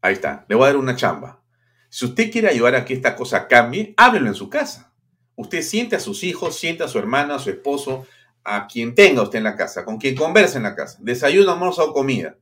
[0.00, 1.44] Ahí está, le voy a dar una chamba.
[1.88, 4.92] Si usted quiere ayudar a que esta cosa cambie, háblelo en su casa.
[5.36, 8.04] Usted siente a sus hijos, siente a su hermana, a su esposo,
[8.42, 10.98] a quien tenga usted en la casa, con quien converse en la casa.
[11.00, 12.36] Desayuno, almuerzo o comida.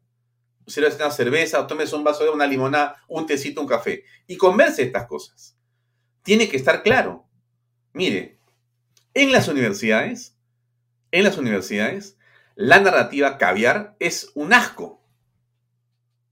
[0.66, 3.66] Usted le hace una cerveza, o tomes un vaso de una limonada, un tecito, un
[3.66, 4.04] café.
[4.26, 5.54] Y converse estas cosas.
[6.22, 7.28] Tiene que estar claro.
[7.92, 8.33] Mire,
[9.14, 10.36] en las universidades,
[11.12, 12.18] en las universidades,
[12.56, 15.02] la narrativa caviar es un asco.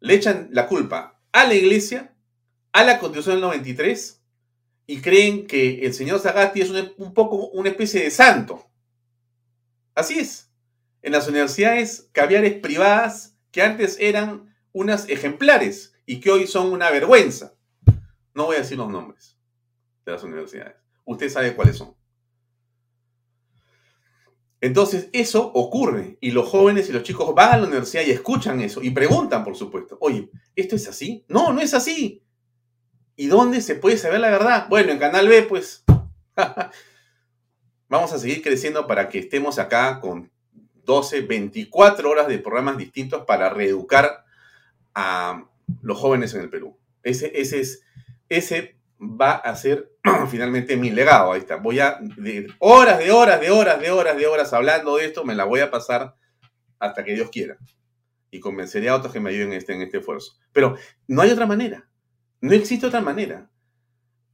[0.01, 2.13] Le echan la culpa a la iglesia,
[2.73, 4.21] a la constitución del 93,
[4.87, 8.69] y creen que el señor Zagatti es un, poco una especie de santo.
[9.95, 10.51] Así es.
[11.03, 16.91] En las universidades caviares privadas que antes eran unas ejemplares y que hoy son una
[16.91, 17.55] vergüenza.
[18.35, 19.37] No voy a decir los nombres
[20.05, 20.77] de las universidades.
[21.05, 21.95] Usted sabe cuáles son.
[24.63, 28.61] Entonces, eso ocurre y los jóvenes y los chicos van a la universidad y escuchan
[28.61, 31.25] eso y preguntan, por supuesto, oye, ¿esto es así?
[31.27, 32.23] No, no es así.
[33.17, 34.69] ¿Y dónde se puede saber la verdad?
[34.69, 35.85] Bueno, en Canal B, pues.
[37.89, 40.31] Vamos a seguir creciendo para que estemos acá con
[40.85, 44.25] 12, 24 horas de programas distintos para reeducar
[44.95, 45.45] a
[45.83, 46.79] los jóvenes en el Perú.
[47.03, 47.83] Ese, ese es,
[48.29, 49.93] ese va a ser
[50.29, 51.33] finalmente mi legado.
[51.33, 51.57] Ahí está.
[51.57, 55.25] Voy a, de horas, de horas, de horas, de horas, de horas hablando de esto,
[55.25, 56.17] me la voy a pasar
[56.79, 57.59] hasta que Dios quiera.
[58.31, 60.39] Y convenceré a otros que me ayuden en este, en este esfuerzo.
[60.53, 61.89] Pero no hay otra manera.
[62.41, 63.51] No existe otra manera.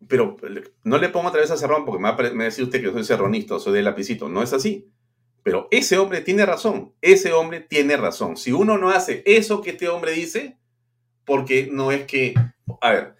[0.06, 0.36] Pero
[0.84, 3.04] no le pongo otra vez a Cerrón porque me va a, decir usted que soy
[3.04, 4.28] cerronista, soy de lapicito.
[4.28, 4.88] No es así.
[5.42, 6.94] Pero ese hombre tiene razón.
[7.00, 8.36] Ese hombre tiene razón.
[8.36, 10.58] Si uno no hace eso que este hombre dice,
[11.24, 12.34] porque no es que.
[12.80, 13.17] A ver,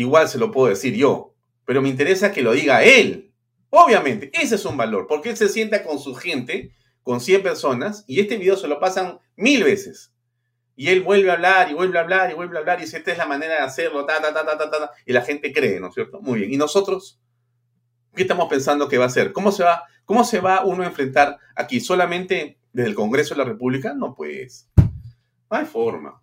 [0.00, 1.34] igual se lo puedo decir yo,
[1.64, 3.32] pero me interesa que lo diga él.
[3.70, 8.04] Obviamente, ese es un valor, porque él se sienta con su gente, con 100 personas,
[8.06, 10.12] y este video se lo pasan mil veces.
[10.74, 12.96] Y él vuelve a hablar y vuelve a hablar y vuelve a hablar y dice,
[12.96, 15.78] esta es la manera de hacerlo, ta, ta, ta, ta, ta, y la gente cree,
[15.78, 16.20] ¿no es cierto?
[16.20, 16.52] Muy bien.
[16.52, 17.20] ¿Y nosotros?
[18.14, 19.32] ¿Qué estamos pensando que va a hacer?
[19.32, 21.80] ¿Cómo se va, cómo se va uno a enfrentar aquí?
[21.80, 23.94] ¿Solamente desde el Congreso de la República?
[23.94, 24.68] No, pues.
[24.76, 26.22] No hay forma.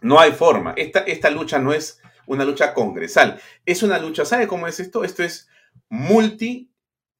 [0.00, 0.74] No hay forma.
[0.76, 3.40] Esta, esta lucha no es una lucha congresal.
[3.64, 5.04] Es una lucha, ¿sabe cómo es esto?
[5.04, 5.48] Esto es
[5.88, 6.70] multi,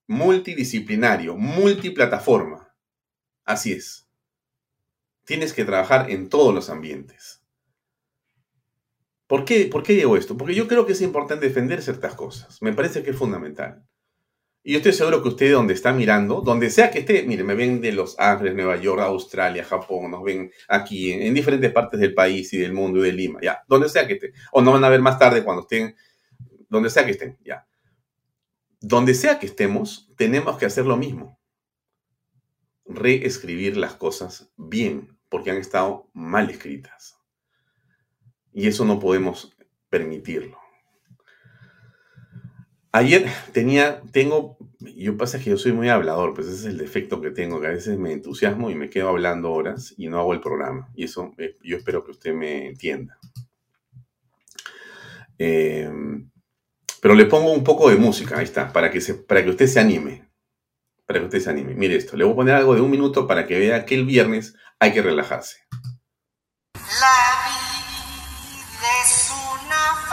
[0.07, 2.75] multidisciplinario, multiplataforma.
[3.45, 4.09] Así es.
[5.25, 7.43] Tienes que trabajar en todos los ambientes.
[9.27, 10.37] ¿Por qué, ¿Por qué digo esto?
[10.37, 12.61] Porque yo creo que es importante defender ciertas cosas.
[12.61, 13.83] Me parece que es fundamental.
[14.64, 17.57] Y yo estoy seguro que usted donde está mirando, donde sea que esté, mire, me
[17.57, 22.14] ven de Los Ángeles, Nueva York, Australia, Japón, nos ven aquí en, diferentes partes del
[22.14, 24.33] país y del mundo y de Lima, ya, donde sea que esté.
[24.53, 25.96] O nos van a ver más tarde cuando estén,
[26.68, 27.66] donde sea que estén, ya.
[28.81, 31.40] Donde sea que estemos, tenemos que hacer lo mismo.
[32.85, 37.16] Reescribir las cosas bien, porque han estado mal escritas.
[38.53, 39.57] Y eso no podemos
[39.88, 40.62] permitirlo.
[42.94, 47.22] Ayer tenía, tengo, yo pasa que yo soy muy hablador, pues ese es el defecto
[47.22, 50.35] que tengo, que a veces me entusiasmo y me quedo hablando horas y no hago
[50.35, 50.90] el programa.
[50.94, 53.18] Y eso eh, yo espero que usted me entienda.
[55.38, 56.31] Em,
[57.00, 59.66] pero le pongo un poco de música, ahí está, para que, se, para que usted
[59.66, 60.31] se anime.
[61.07, 61.74] Para que usted se anime.
[61.74, 64.05] Mire esto, le voy a poner algo de un minuto para que vea que el
[64.05, 65.61] viernes hay que relajarse.
[66.74, 70.12] La vida es una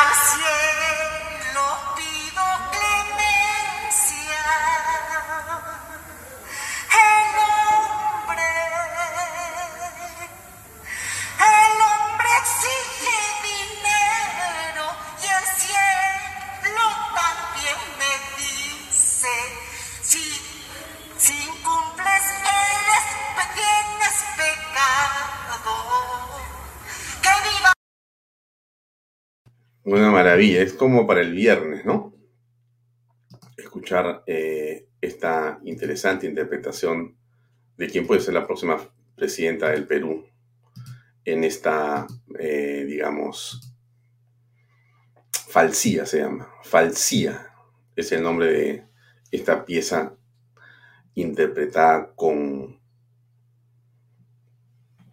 [0.00, 0.69] Al
[30.62, 32.12] es como para el viernes, ¿no?
[33.56, 37.16] Escuchar eh, esta interesante interpretación
[37.78, 38.76] de quién puede ser la próxima
[39.16, 40.26] presidenta del Perú
[41.24, 42.06] en esta,
[42.38, 43.74] eh, digamos,
[45.48, 47.54] falsía se llama, falsía
[47.96, 48.84] es el nombre de
[49.30, 50.14] esta pieza
[51.14, 52.78] interpretada con,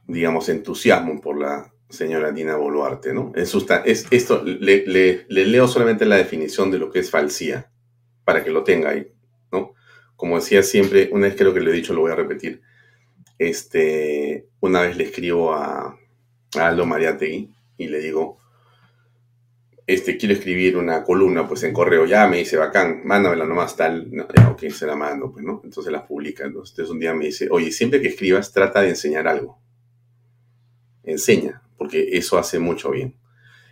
[0.08, 3.32] digamos, entusiasmo por la señora Dina Boluarte, ¿no?
[3.36, 7.72] Es, es esto, le, leo solamente la definición de lo que es falsía,
[8.24, 9.12] para que lo tenga ahí,
[9.52, 9.74] ¿no?
[10.16, 12.62] Como decía siempre, una vez creo que lo he dicho, lo voy a repetir.
[13.38, 15.98] Este, una vez le escribo a,
[16.56, 18.40] a Aldo Mariategui y le digo,
[19.86, 24.12] este, quiero escribir una columna, pues en correo, ya me dice, bacán, mándamela nomás tal,
[24.12, 25.62] no, ok, se la mando, pues, ¿no?
[25.64, 29.30] Entonces la publica, entonces un día me dice, oye, siempre que escribas, trata de enseñar
[29.30, 29.62] algo.
[31.04, 33.16] Enseña, porque eso hace mucho bien.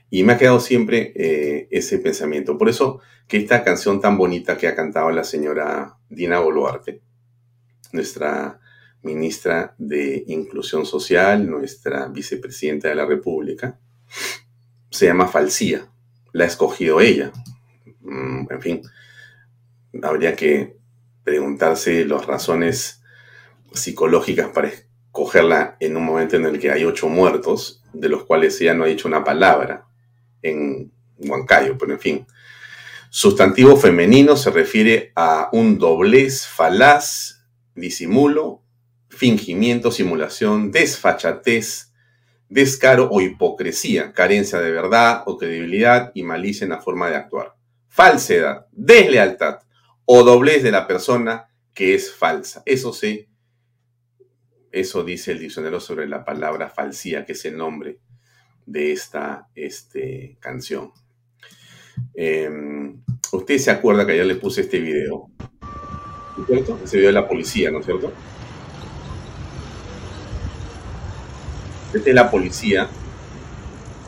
[0.10, 2.58] Y me ha quedado siempre eh, ese pensamiento.
[2.58, 7.02] Por eso que esta canción tan bonita que ha cantado la señora Dina Boluarte,
[7.92, 8.60] nuestra
[9.02, 13.80] ministra de Inclusión Social, nuestra vicepresidenta de la República,
[14.90, 15.88] se llama Falsía.
[16.34, 17.32] La ha escogido ella.
[18.02, 18.82] Mm, en fin,
[20.04, 20.78] habría que
[21.24, 23.02] preguntarse las razones
[23.74, 24.72] psicológicas para
[25.16, 28.84] escogerla en un momento en el que hay ocho muertos de los cuales ella no
[28.84, 29.88] ha dicho una palabra
[30.42, 32.28] en Huancayo, pero en fin.
[33.10, 38.62] Sustantivo femenino se refiere a un doblez, falaz, disimulo,
[39.08, 41.94] fingimiento, simulación, desfachatez,
[42.50, 47.56] descaro o hipocresía, carencia de verdad o credibilidad y malicia en la forma de actuar.
[47.88, 49.60] Falsedad, deslealtad
[50.04, 52.64] o doblez de la persona que es falsa.
[52.66, 53.30] Eso sí
[54.76, 58.00] eso dice el diccionario sobre la palabra falsía, que es el nombre
[58.66, 60.92] de esta este, canción.
[62.14, 63.02] Em,
[63.32, 65.30] usted se acuerda que ayer le puse este video,
[66.38, 66.80] ¿no es cierto?
[66.84, 68.12] Ese video de la policía, ¿no es cierto?
[71.94, 72.90] Este es la policía.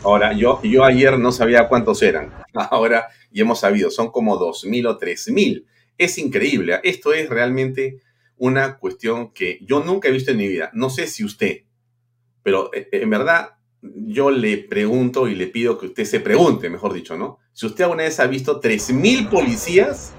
[0.04, 2.34] Ahora, yo, yo ayer no sabía cuántos eran.
[2.54, 5.66] Ahora ya hemos sabido, son como 2.000 o 3.000.
[5.98, 6.82] Es increíble.
[6.84, 8.02] Esto es realmente
[8.38, 10.70] una cuestión que yo nunca he visto en mi vida.
[10.74, 11.64] No sé si usted,
[12.44, 16.94] pero eh, en verdad yo le pregunto y le pido que usted se pregunte, mejor
[16.94, 17.40] dicho, ¿no?
[17.54, 20.14] Si usted alguna vez ha visto 3.000 policías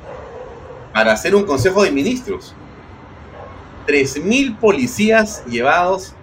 [0.93, 2.55] para hacer un consejo de ministros.
[3.87, 6.15] 3.000 policías llevados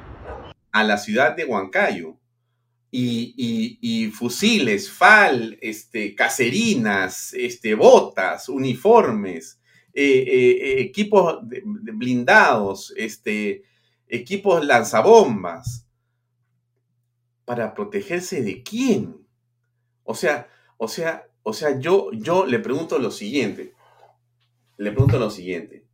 [0.71, 2.17] a la ciudad de Huancayo.
[2.91, 9.59] Y, fusiles, fal, este, caserinas, este, botas, uniformes,
[9.97, 13.63] eh, eh, equipos blindados, este,
[14.09, 15.87] equipos lanzabombas.
[17.45, 19.15] ¿Para protegerse de quién?
[20.03, 23.73] O sea, o sea, o sea, yo, yo le pregunto lo siguiente.
[24.77, 25.85] Le pregunto lo siguiente.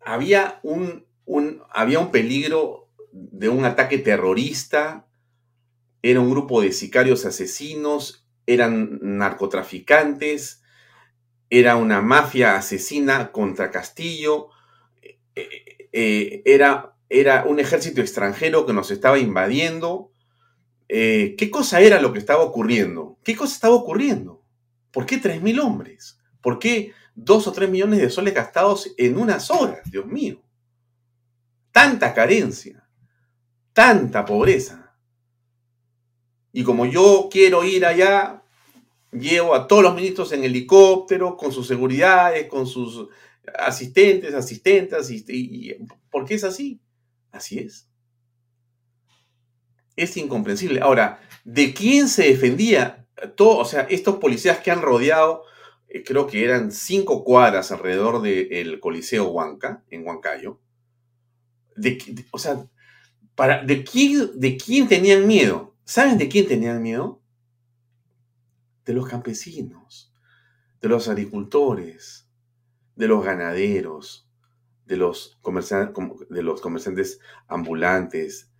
[0.00, 5.06] Había un, un, había un peligro de un ataque terrorista,
[6.02, 10.62] era un grupo de sicarios asesinos, eran narcotraficantes,
[11.50, 14.48] era una mafia asesina contra Castillo,
[15.02, 20.12] eh, eh, eh, era, era un ejército extranjero que nos estaba invadiendo.
[20.88, 23.18] ¿Qué cosa era lo que estaba ocurriendo?
[23.22, 24.42] ¿Qué cosa estaba ocurriendo?
[24.90, 26.18] ¿Por qué 3.000 hombres?
[26.40, 29.80] ¿Por qué 2 o 3 millones de soles gastados en unas horas?
[29.90, 30.40] Dios mío.
[31.72, 32.88] Tanta carencia,
[33.74, 34.94] tanta pobreza.
[36.52, 38.37] Y como yo quiero ir allá,
[39.12, 43.08] llevo a todos los ministros en helicóptero, con sus seguridades, con sus
[43.58, 45.76] asistentes, asistentas, y,
[46.10, 46.80] ¿por qué es así?
[47.30, 47.88] Así es.
[49.96, 50.80] Es incomprensible.
[50.80, 53.06] Ahora, ¿de quién se defendía
[53.36, 55.44] todo, o sea, estos policías que han rodeado,
[55.88, 60.60] eh, creo que eran cinco cuadras alrededor del Coliseo Huanca, en Huancayo,
[61.76, 61.98] de,
[62.30, 62.64] o sea,
[63.34, 65.74] para, ¿de, quién, ¿de quién tenían miedo?
[65.84, 67.17] ¿Saben de quién tenían miedo?
[68.88, 70.14] De los campesinos,
[70.80, 72.26] de los agricultores,
[72.96, 74.26] de los ganaderos,
[74.86, 78.50] de los, de los comerciantes ambulantes,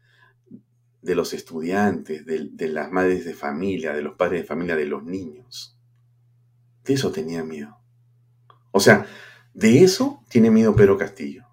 [1.01, 5.03] de los estudiantes, de, las madres de familia, de los padres de familia, de los
[5.03, 5.79] niños.
[6.85, 7.79] De eso tenía miedo.
[8.71, 9.07] O sea,
[9.55, 11.47] de eso tiene miedo Pedro Castillo.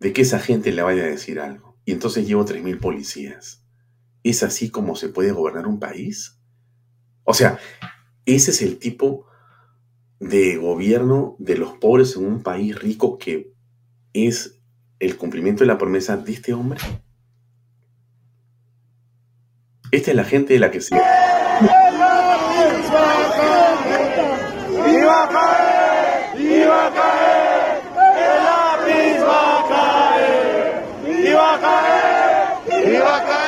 [0.00, 1.78] De que esa gente le vaya a decir algo.
[1.84, 3.62] Y entonces llevo 3.000 policías.
[4.24, 6.37] ¿Es así como se puede gobernar un país?
[7.30, 7.58] O sea,
[8.24, 9.26] ese es el tipo
[10.18, 13.52] de gobierno de los pobres en un país rico que
[14.14, 14.58] es
[14.98, 16.80] el cumplimiento de la promesa de este hombre.
[19.90, 20.96] Esta es la gente de la que se...
[20.96, 21.04] ¡Iba
[25.24, 26.40] a caer!
[26.40, 27.82] ¡Iba a caer!
[28.16, 30.82] ¡El lápiz va a caer!
[31.28, 32.94] ¡Iba a caer!
[32.94, 33.38] ¡Iba a caer!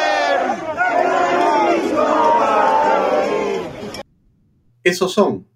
[4.83, 5.47] Esos son,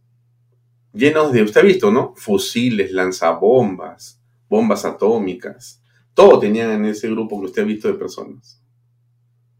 [0.92, 2.14] llenos de, usted ha visto, ¿no?
[2.16, 5.82] Fusiles, lanzabombas, bombas atómicas.
[6.12, 8.62] Todo tenían en ese grupo que usted ha visto de personas.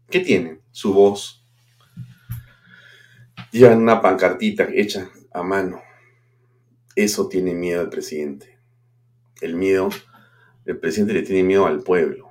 [0.09, 0.61] ¿Qué tienen?
[0.71, 1.43] Su voz.
[3.51, 5.81] Llevan una pancartita hecha a mano.
[6.95, 8.57] Eso tiene miedo al presidente.
[9.41, 9.89] El miedo,
[10.65, 12.29] el presidente le tiene miedo al pueblo.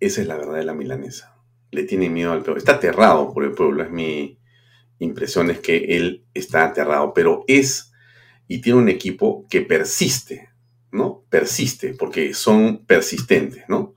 [0.00, 1.36] Esa es la verdad de la milanesa.
[1.70, 2.58] Le tiene miedo al pueblo.
[2.58, 4.39] Está aterrado por el pueblo, es mi
[5.00, 7.92] impresión, es que él está aterrado, pero es
[8.46, 10.50] y tiene un equipo que persiste,
[10.92, 11.24] ¿no?
[11.28, 13.94] Persiste, porque son persistentes, ¿no?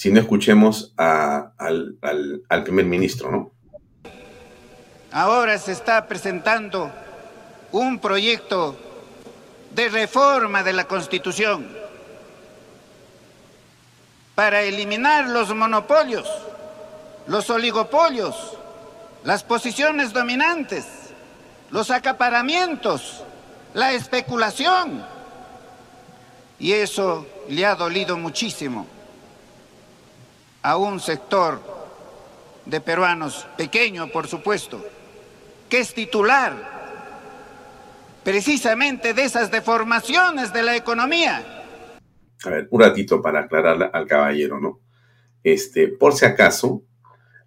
[0.00, 1.52] si no escuchemos al,
[2.48, 3.50] al primer ministro, ¿no?
[5.12, 6.90] Ahora se está presentando
[7.72, 8.76] un proyecto
[9.74, 11.68] de reforma de la Constitución
[14.34, 16.26] para eliminar los monopolios,
[17.26, 18.56] los oligopolios,
[19.24, 20.86] las posiciones dominantes,
[21.70, 23.22] los acaparamientos,
[23.74, 25.04] la especulación.
[26.58, 28.86] Y eso le ha dolido muchísimo
[30.62, 31.60] a un sector
[32.66, 34.84] de peruanos, pequeño por supuesto,
[35.68, 36.80] que es titular
[38.22, 41.64] precisamente de esas deformaciones de la economía.
[42.44, 44.80] A ver, un ratito para aclarar al caballero, ¿no?
[45.42, 46.82] Este, por si acaso,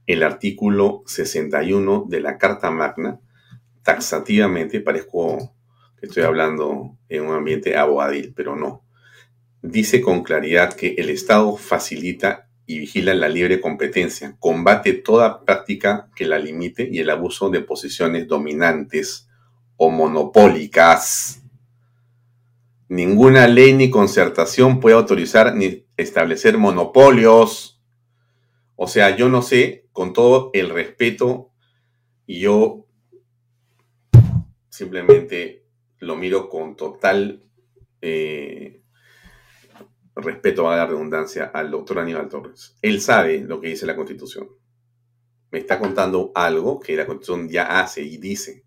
[0.08, 3.20] el artículo 61 de la Carta Magna,
[3.84, 5.54] taxativamente, parezco
[6.00, 8.84] que estoy hablando en un ambiente abogadil, pero no,
[9.62, 16.10] dice con claridad que el Estado facilita y vigila la libre competencia, combate toda práctica
[16.16, 19.30] que la limite y el abuso de posiciones dominantes
[19.78, 21.42] o monopólicas.
[22.88, 27.82] Ninguna ley ni concertación puede autorizar ni establecer monopolios.
[28.76, 31.52] O sea, yo no sé, con todo el respeto,
[32.28, 32.86] yo
[34.70, 35.66] simplemente
[36.00, 37.44] lo miro con total
[38.02, 38.82] eh,
[40.16, 42.76] respeto a la redundancia, al doctor Aníbal Torres.
[42.82, 44.50] Él sabe lo que dice la Constitución.
[45.52, 48.66] Me está contando algo que la Constitución ya hace y dice.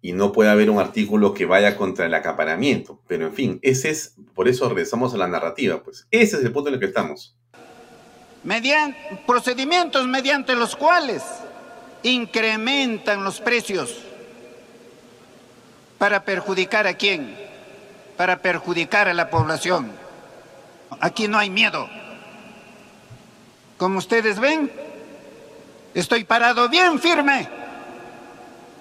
[0.00, 3.02] y no puede haber un artículo que vaya contra el acaparamiento.
[3.08, 6.06] Pero en fin, ese es, por eso regresamos a la narrativa, pues.
[6.10, 7.38] Ese es el punto en el que estamos.
[8.44, 11.22] Mediante, procedimientos mediante los cuales
[12.02, 14.02] incrementan los precios
[15.98, 17.34] para perjudicar a quién?
[18.18, 19.90] Para perjudicar a la población.
[21.00, 21.88] Aquí no hay miedo.
[23.78, 24.70] Como ustedes ven,
[25.94, 27.48] estoy parado bien firme.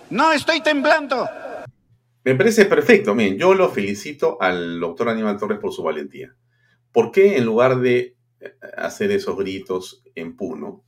[0.10, 1.28] No estoy temblando.
[2.26, 3.16] Me parece perfecto.
[3.16, 6.36] Miren, yo lo felicito al doctor Aníbal Torres por su valentía.
[6.92, 8.13] ¿Por qué en lugar de
[8.78, 10.84] hacer esos gritos en Puno,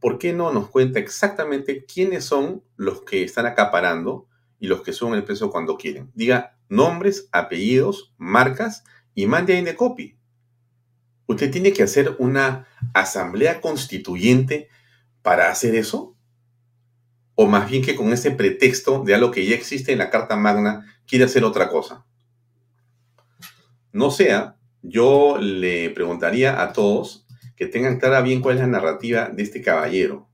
[0.00, 4.28] por qué no nos cuenta exactamente quiénes son los que están acaparando
[4.60, 6.10] y los que suben el precio cuando quieren?
[6.14, 8.84] Diga nombres, apellidos, marcas
[9.14, 10.16] y mande ahí de copy.
[11.26, 14.68] ¿Usted tiene que hacer una asamblea constituyente
[15.22, 16.16] para hacer eso?
[17.34, 20.36] ¿O más bien que con ese pretexto de algo que ya existe en la Carta
[20.36, 22.06] Magna quiere hacer otra cosa?
[23.92, 27.26] No sea, yo le preguntaría a todos
[27.56, 30.28] que tengan clara bien cuál es la narrativa de este caballero.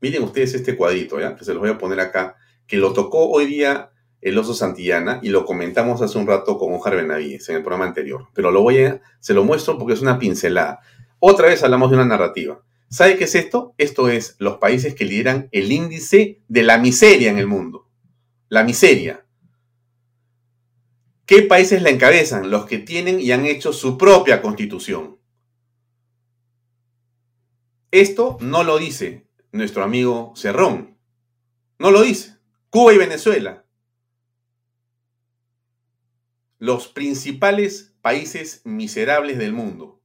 [0.00, 1.36] Miren ustedes este cuadrito, ¿ya?
[1.36, 2.36] Que se los voy a poner acá,
[2.66, 3.90] que lo tocó hoy día
[4.22, 7.86] el oso Santillana y lo comentamos hace un rato con Ojar Benavides en el programa
[7.86, 8.28] anterior.
[8.34, 10.80] Pero lo voy a, se lo muestro porque es una pincelada.
[11.18, 12.60] Otra vez hablamos de una narrativa.
[12.88, 13.74] ¿Sabe qué es esto?
[13.78, 17.86] Esto es los países que lideran el índice de la miseria en el mundo.
[18.48, 19.24] La miseria.
[21.30, 22.50] ¿Qué países la encabezan?
[22.50, 25.16] Los que tienen y han hecho su propia constitución.
[27.92, 30.98] Esto no lo dice nuestro amigo Cerrón.
[31.78, 32.34] No lo dice.
[32.68, 33.64] Cuba y Venezuela
[36.58, 40.00] los principales países miserables del mundo,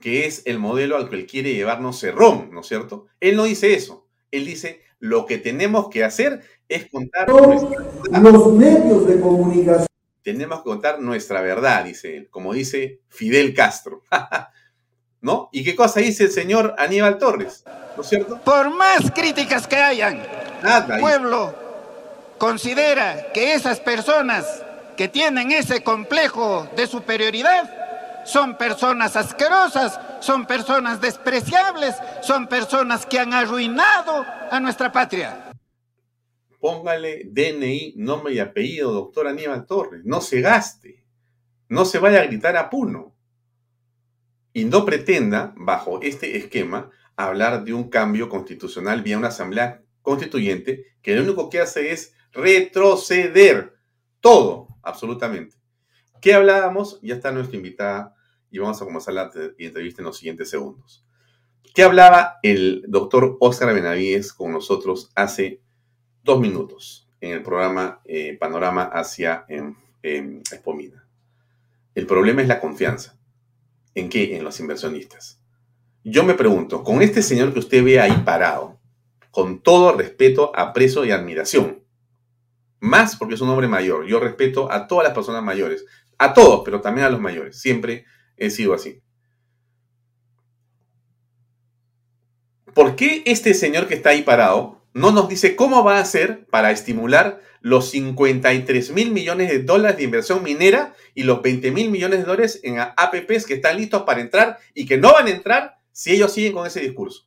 [0.00, 3.06] que es el modelo al que él quiere llevarnos Cerrón, ¿no es cierto?
[3.20, 4.08] Él no dice eso.
[4.32, 9.88] Él dice, lo que tenemos que hacer es contar los medios de comunicación.
[10.22, 14.02] Tenemos que contar nuestra verdad, dice él, como dice Fidel Castro.
[15.20, 15.48] ¿No?
[15.52, 17.64] ¿Y qué cosa dice el señor Aníbal Torres?
[17.96, 18.40] ¿No es cierto?
[18.44, 21.54] Por más críticas que hayan, el pueblo
[22.38, 24.62] considera que esas personas
[24.96, 33.18] que tienen ese complejo de superioridad son personas asquerosas, son personas despreciables, son personas que
[33.18, 35.47] han arruinado a nuestra patria.
[36.58, 40.02] Póngale DNI, nombre y apellido, doctor Aníbal Torres.
[40.04, 41.04] No se gaste.
[41.68, 43.14] No se vaya a gritar a Puno.
[44.52, 50.86] Y no pretenda, bajo este esquema, hablar de un cambio constitucional vía una asamblea constituyente
[51.02, 53.74] que lo único que hace es retroceder
[54.20, 55.56] todo absolutamente.
[56.20, 57.00] ¿Qué hablábamos?
[57.02, 58.14] Ya está nuestra invitada
[58.50, 61.04] y vamos a comenzar la entrevista en los siguientes segundos.
[61.74, 65.62] ¿Qué hablaba el doctor Oscar Benavides con nosotros hace
[66.28, 69.76] dos minutos en el programa eh, Panorama hacia en,
[70.52, 71.06] Espomina?
[71.94, 73.18] El problema es la confianza.
[73.94, 74.36] ¿En qué?
[74.36, 75.40] En los inversionistas.
[76.04, 78.78] Yo me pregunto, con este señor que usted ve ahí parado,
[79.30, 81.82] con todo respeto, aprecio y admiración,
[82.78, 84.06] más porque es un hombre mayor.
[84.06, 85.86] Yo respeto a todas las personas mayores.
[86.18, 87.58] A todos, pero también a los mayores.
[87.58, 88.04] Siempre
[88.36, 89.00] he sido así.
[92.74, 96.46] ¿Por qué este señor que está ahí parado no nos dice cómo va a hacer
[96.46, 101.90] para estimular los 53 mil millones de dólares de inversión minera y los 20 mil
[101.90, 105.30] millones de dólares en APPs que están listos para entrar y que no van a
[105.30, 107.26] entrar si ellos siguen con ese discurso?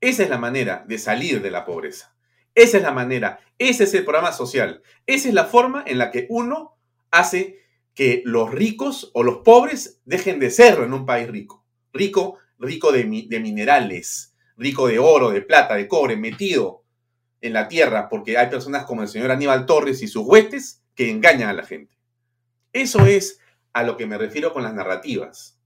[0.00, 2.14] Esa es la manera de salir de la pobreza.
[2.54, 6.10] Esa es la manera, ese es el programa social, esa es la forma en la
[6.10, 6.76] que uno
[7.10, 7.58] hace
[7.94, 11.64] que los ricos o los pobres dejen de ser en un país rico.
[11.92, 16.84] Rico, rico de minerales, rico de oro, de plata, de cobre, metido
[17.40, 21.10] en la tierra, porque hay personas como el señor Aníbal Torres y sus huestes que
[21.10, 21.96] engañan a la gente.
[22.72, 23.40] Eso es
[23.72, 25.58] a lo que me refiero con las narrativas.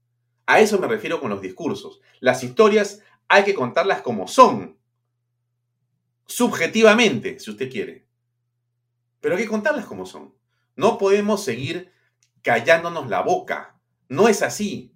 [0.45, 2.01] A eso me refiero con los discursos.
[2.19, 4.77] Las historias hay que contarlas como son,
[6.25, 8.07] subjetivamente, si usted quiere.
[9.21, 10.33] Pero hay que contarlas como son.
[10.75, 11.91] No podemos seguir
[12.41, 13.79] callándonos la boca.
[14.07, 14.93] No es así.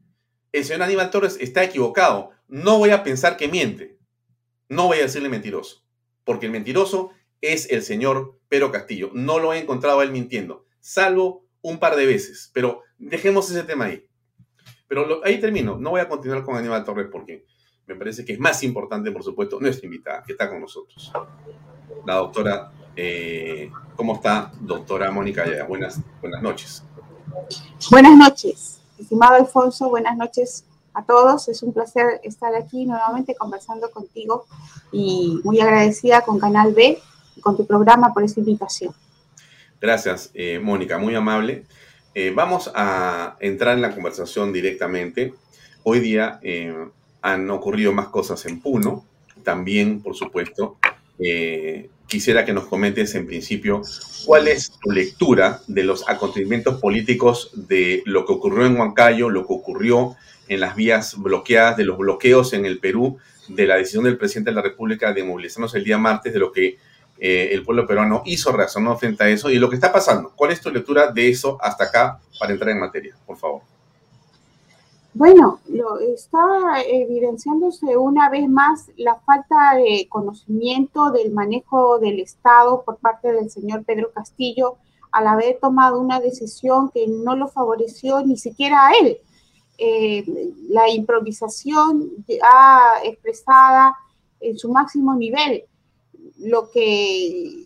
[0.51, 2.31] El señor Aníbal Torres está equivocado.
[2.53, 3.97] No voy a pensar que miente.
[4.69, 5.83] No voy a decirle mentiroso.
[6.23, 7.09] Porque el mentiroso
[7.41, 9.09] es el señor Pedro Castillo.
[9.11, 10.67] No lo he encontrado a él mintiendo.
[10.79, 12.51] Salvo un par de veces.
[12.53, 14.05] Pero dejemos ese tema ahí.
[14.87, 15.79] Pero ahí termino.
[15.79, 17.43] No voy a continuar con Aníbal Torres porque
[17.87, 21.11] me parece que es más importante, por supuesto, nuestra invitada, que está con nosotros.
[22.05, 26.83] La doctora, eh, ¿cómo está, doctora Mónica Buenas, buenas noches.
[27.89, 31.47] Buenas noches, estimado Alfonso, buenas noches a todos.
[31.49, 34.45] Es un placer estar aquí nuevamente conversando contigo
[34.91, 36.99] y muy agradecida con Canal B
[37.41, 38.93] con tu programa por esta invitación.
[39.81, 41.65] Gracias, eh, Mónica, muy amable.
[42.15, 45.33] Eh, vamos a entrar en la conversación directamente.
[45.83, 46.73] Hoy día eh,
[47.21, 49.03] han ocurrido más cosas en Puno.
[49.43, 50.77] También, por supuesto,
[52.07, 53.81] quisiera que nos comentes en principio
[54.25, 59.45] cuál es tu lectura de los acontecimientos políticos de lo que ocurrió en Huancayo, lo
[59.45, 60.15] que ocurrió
[60.47, 63.17] en las vías bloqueadas, de los bloqueos en el Perú,
[63.47, 66.51] de la decisión del presidente de la República de movilizarnos el día martes, de lo
[66.51, 66.77] que
[67.19, 70.31] eh, el pueblo peruano hizo, reaccionó frente a eso y lo que está pasando.
[70.35, 73.61] ¿Cuál es tu lectura de eso hasta acá para entrar en materia, por favor?
[75.15, 76.39] Bueno, lo está
[76.87, 83.51] evidenciándose una vez más la falta de conocimiento del manejo del Estado por parte del
[83.51, 84.77] señor Pedro Castillo
[85.11, 89.19] al haber tomado una decisión que no lo favoreció ni siquiera a él.
[89.85, 90.23] Eh,
[90.69, 92.09] la improvisación
[92.41, 93.93] ha expresada
[94.39, 95.65] en su máximo nivel
[96.39, 97.65] lo que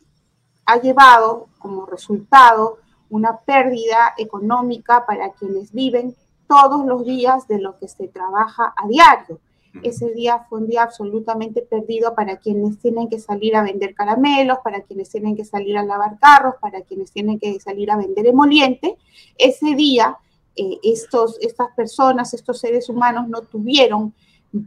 [0.65, 2.79] ha llevado como resultado
[3.11, 6.15] una pérdida económica para quienes viven
[6.47, 9.39] todos los días de lo que se trabaja a diario.
[9.83, 14.57] Ese día fue un día absolutamente perdido para quienes tienen que salir a vender caramelos,
[14.63, 18.25] para quienes tienen que salir a lavar carros, para quienes tienen que salir a vender
[18.25, 18.97] emoliente.
[19.37, 20.17] Ese día,
[20.57, 24.13] eh, estos, estas personas, estos seres humanos no tuvieron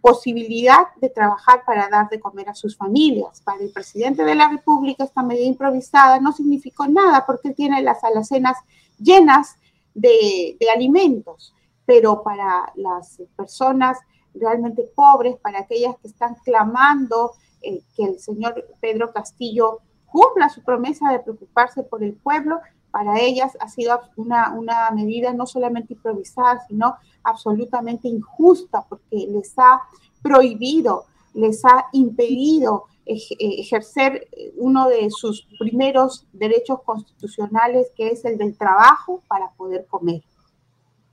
[0.01, 3.41] posibilidad de trabajar para dar de comer a sus familias.
[3.41, 8.05] Para el presidente de la República esta medida improvisada no significó nada porque tiene las
[8.05, 8.59] alacenas
[8.99, 9.57] llenas
[9.95, 13.99] de, alimentos, pero para las personas
[14.35, 17.33] realmente pobres, para aquellas que están clamando
[17.63, 22.61] eh, que el señor Pedro Castillo cumpla su promesa de preocuparse por el pueblo,
[22.91, 29.53] para ellas ha sido una, una medida no solamente improvisada, sino absolutamente injusta porque les
[29.59, 29.81] ha
[30.23, 38.39] prohibido, les ha impedido eh, ejercer uno de sus primeros derechos constitucionales, que es el
[38.39, 40.23] del trabajo para poder comer.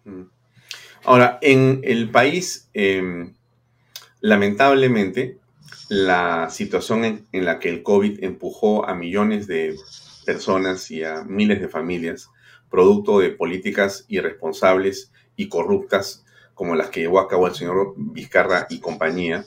[0.04, 0.24] Mm.
[1.06, 3.34] Ahora, en el país, em,
[4.20, 5.38] lamentablemente,
[5.90, 9.78] la situación en, en, la que el COVID empujó a millones de
[10.28, 12.30] personas y a miles de familias,
[12.70, 18.68] producto de políticas irresponsables y corruptas como las que llevó a cabo el señor Vizcarra
[18.70, 19.46] y compañía,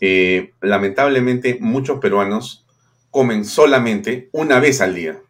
[0.00, 2.64] eh, lamentablemente muchos peruanos
[3.10, 5.20] comen solamente una vez al día.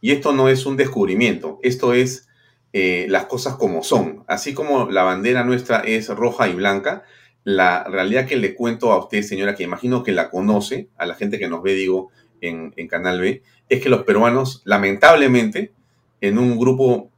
[0.00, 2.28] Y esto no es un descubrimiento, esto es
[2.72, 4.24] eh, las cosas como son.
[4.26, 7.04] Así como la bandera nuestra es roja y blanca,
[7.44, 11.14] la realidad que le cuento a usted, señora, que imagino que la conoce, a la
[11.14, 12.10] gente que nos ve, digo,
[12.40, 15.72] en, Canal B, es que los peruanos, lamentablemente,
[16.20, 17.10] en un grupo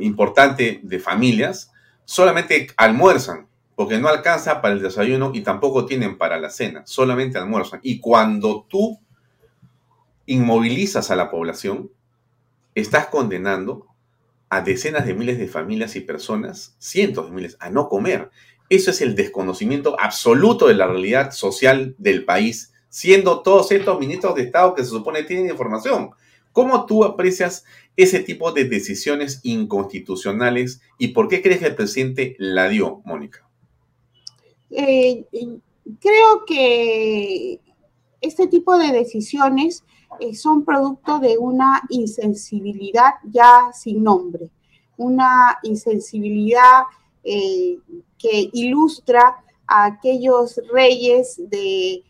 [0.00, 1.72] importante de familias
[2.04, 7.38] solamente almuerzan, porque no alcanza para el desayuno y tampoco tienen para la cena, solamente
[7.38, 7.80] almuerzan.
[7.82, 8.98] Y cuando tú
[10.26, 11.90] inmovilizas a la población,
[12.74, 13.86] estás condenando
[14.48, 18.30] a decenas de miles de familias y personas, cientos de miles, a no comer.
[18.68, 24.34] Eso es el desconocimiento absoluto de la realidad social del país, siendo todos estos ministros
[24.34, 26.10] de Estado que se supone tienen información.
[26.52, 27.64] ¿Cómo tú aprecias
[27.96, 33.48] ese tipo de decisiones inconstitucionales y por qué crees que el presidente la dio, Mónica?
[34.70, 35.24] Eh,
[36.00, 37.60] creo que
[38.20, 39.84] este tipo de decisiones
[40.20, 44.50] eh, son producto de una insensibilidad ya sin nombre,
[44.96, 46.84] una insensibilidad
[47.22, 47.78] eh,
[48.18, 52.02] que ilustra a aquellos reyes de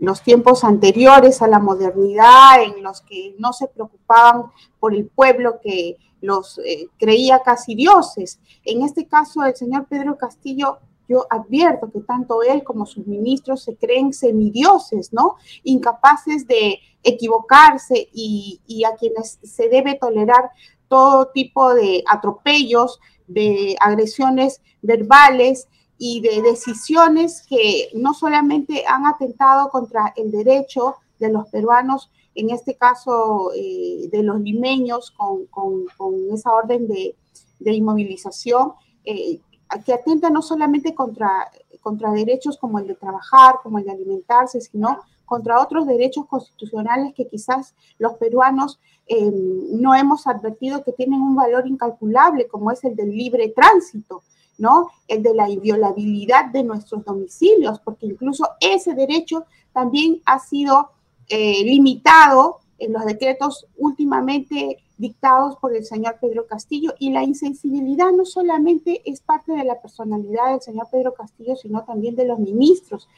[0.00, 4.44] los tiempos anteriores a la modernidad, en los que no se preocupaban
[4.78, 8.40] por el pueblo que los eh, creía casi dioses.
[8.64, 13.62] En este caso, el señor Pedro Castillo, yo advierto que tanto él como sus ministros
[13.62, 15.36] se creen semidioses, ¿no?
[15.64, 20.50] Incapaces de equivocarse y, y a quienes se debe tolerar
[20.88, 25.68] todo tipo de atropellos, de agresiones verbales,
[26.02, 32.48] y de decisiones que no solamente han atentado contra el derecho de los peruanos, en
[32.48, 35.84] este caso eh, de los limeños, con, con,
[36.32, 37.14] esa orden de,
[37.58, 38.72] de inmovilización,
[39.04, 39.40] eh,
[39.84, 41.50] que atenta no solamente contra,
[41.82, 47.12] contra derechos como el de trabajar, como el de alimentarse, sino contra otros derechos constitucionales
[47.14, 52.82] que quizás los peruanos eh, no hemos advertido que tienen un valor incalculable, como es
[52.84, 54.22] el del libre tránsito.
[54.60, 54.90] ¿No?
[55.08, 60.90] El de la inviolabilidad de nuestros domicilios, porque incluso ese derecho también ha sido
[61.28, 68.12] eh, limitado en los decretos últimamente dictados por el señor Pedro Castillo y la insensibilidad
[68.12, 72.38] no solamente es parte de la personalidad del señor Pedro Castillo, sino también de los
[72.38, 73.08] ministros.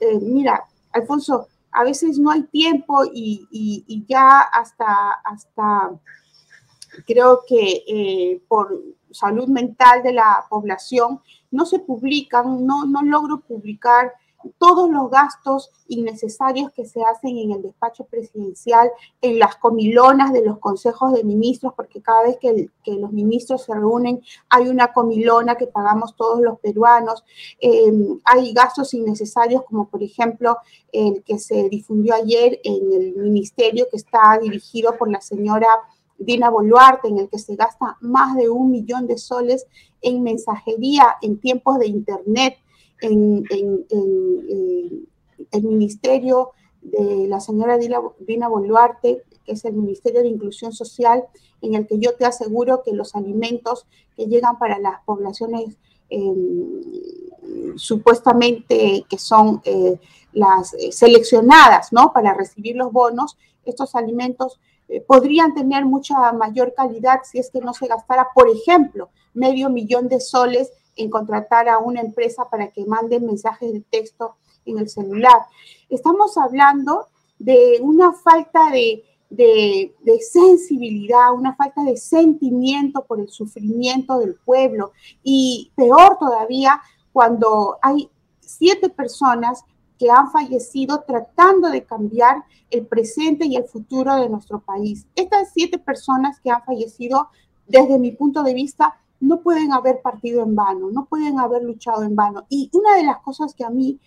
[0.00, 5.98] Eh, mira, Alfonso, a veces no hay tiempo y, ya hasta, hasta
[7.06, 13.40] creo que eh, por salud mental de la población no se publican, no, no logro
[13.40, 14.12] publicar
[14.58, 18.90] todos los gastos innecesarios que se hacen en el despacho presidencial,
[19.20, 23.74] en las comilonas de los consejos de ministros, porque cada vez que, los ministros se
[23.74, 27.24] reúnen hay una comilona que pagamos todos los peruanos.
[27.60, 30.56] Em, hay gastos innecesarios como por ejemplo
[30.92, 35.68] el que se difundió ayer en el ministerio que está dirigido por la señora
[36.18, 39.66] Dina Boluarte, en el que se gasta más de un millón de soles
[40.02, 42.56] en mensajería en tiempos de Internet
[43.00, 43.44] en,
[45.52, 46.50] el ministerio
[46.82, 51.24] de la señora Dina Boluarte, que es el Ministerio de Inclusión Social,
[51.62, 55.76] en el que yo te aseguro que los alimentos que llegan para las poblaciones
[56.10, 56.82] em,
[57.76, 59.98] supuestamente que son eh,
[60.32, 62.12] las eh, seleccionadas ¿no?
[62.12, 67.60] para recibir los bonos, estos alimentos eh, podrían tener mucha mayor calidad si es que
[67.60, 72.68] no se gastara, por ejemplo, medio millón de soles en contratar a una empresa para
[72.70, 75.46] que mande mensajes de texto en el celular.
[75.88, 77.06] Estamos hablando
[77.38, 79.04] de una falta de,
[80.20, 86.80] sensibilidad, una falta de sentimiento por el sufrimiento del pueblo y peor todavía
[87.12, 88.10] cuando hay
[88.40, 89.64] siete personas
[89.98, 95.06] que han fallecido tratando de cambiar el presente y el futuro de nuestro país.
[95.16, 97.28] Estas siete personas que han fallecido,
[97.66, 102.04] desde mi punto de vista, no pueden haber partido en vano, no pueden haber luchado
[102.04, 102.46] en vano.
[102.48, 103.98] Y una de las cosas que a mí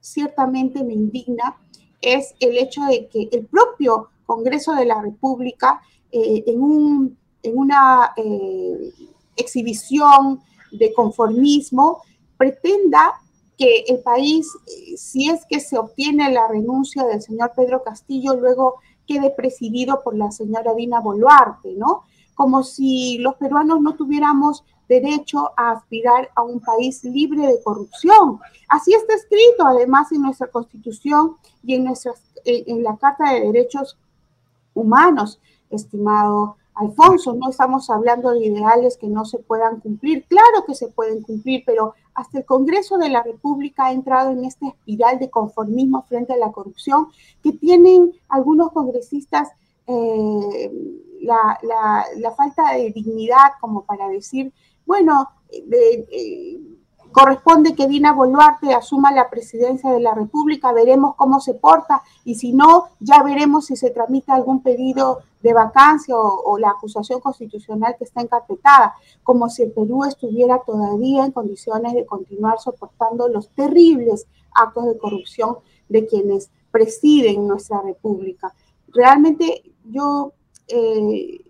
[0.00, 1.56] ciertamente me indigna
[2.00, 5.80] es el hecho de que el propio Congreso de la República,
[6.12, 8.92] eh, en, un, en, una eh,
[9.36, 10.40] exhibición
[10.70, 12.02] de conformismo,
[12.36, 13.14] pretenda
[13.58, 18.34] que el país, eh, si es que se obtiene la renuncia del señor Pedro Castillo,
[18.36, 22.04] luego quede presidido por la señora Dina Boluarte, ¿no?
[22.38, 28.38] como si los peruanos no tuviéramos derecho a aspirar a un país libre de corrupción.
[28.68, 31.92] Así está escrito además en nuestra constitución y en,
[32.44, 33.98] en la Carta de Derechos
[34.72, 37.34] Humanos, estimado Alfonso.
[37.34, 40.24] No estamos hablando de ideales que no se puedan cumplir.
[40.28, 44.44] Claro que se pueden cumplir, pero hasta el Congreso de la República ha entrado en
[44.44, 47.06] esta espiral de conformismo frente a la corrupción
[47.42, 49.48] que tienen algunos congresistas.
[49.86, 50.70] Eh,
[51.22, 54.52] la, falta de dignidad como para decir,
[54.84, 56.60] bueno, eh,
[57.12, 62.34] corresponde que Dina Boluarte asuma la presidencia de la República, veremos cómo se porta y
[62.34, 67.94] si no, ya veremos si se tramita algún pedido de vacancia o, la acusación constitucional
[67.96, 73.48] que está encarpetada, como si el Perú estuviera todavía en condiciones de continuar soportando los
[73.50, 78.52] terribles actos de corrupción de quienes presiden nuestra República.
[78.88, 80.32] Realmente yo
[80.66, 81.40] eh,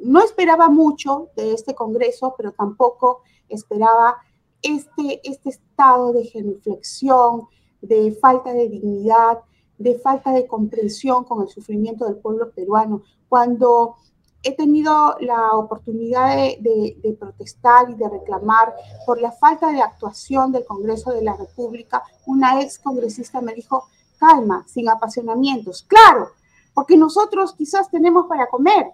[0.00, 4.18] no esperaba mucho de este Congreso, pero tampoco esperaba
[4.62, 7.48] este, este estado de genuflexión,
[7.80, 9.38] de falta de dignidad,
[9.78, 13.02] de falta de comprensión con el sufrimiento del pueblo peruano.
[13.28, 13.96] Cuando
[14.42, 18.74] he tenido la oportunidad de, protestar y de reclamar
[19.06, 23.84] por la falta de actuación del Congreso de la República, una ex congresista me dijo,
[24.18, 25.84] calma, sin apasionamientos.
[25.84, 26.30] Claro,
[26.74, 28.92] porque nosotros quizás tenemos para comer,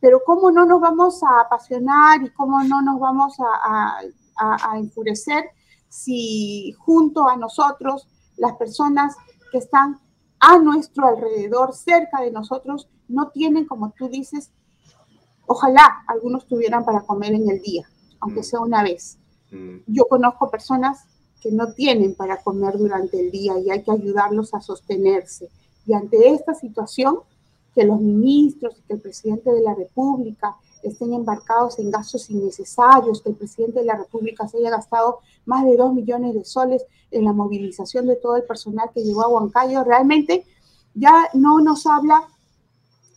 [0.00, 4.00] pero cómo no nos vamos a apasionar y cómo no nos vamos a,
[4.76, 5.44] enfurecer
[5.88, 9.14] si junto a nosotros las personas
[9.50, 10.00] que están
[10.40, 14.50] a nuestro alrededor, cerca de nosotros, no tienen, como tú dices,
[15.46, 17.88] ojalá algunos tuvieran para comer en el día,
[18.20, 18.44] aunque mm.
[18.44, 19.18] sea una vez.
[19.50, 19.78] Mm.
[19.86, 21.04] Yo conozco personas
[21.40, 25.50] que no tienen para comer durante el día y hay que ayudarlos a sostenerse.
[25.84, 27.18] Y ante esta situación,
[27.74, 33.22] que los ministros y que el presidente de la República estén embarcados en gastos innecesarios,
[33.22, 36.84] que el presidente de la República se haya gastado más de dos millones de soles
[37.10, 40.44] en la movilización de todo el personal que llegó a Huancayo, realmente
[40.94, 42.28] ya no nos habla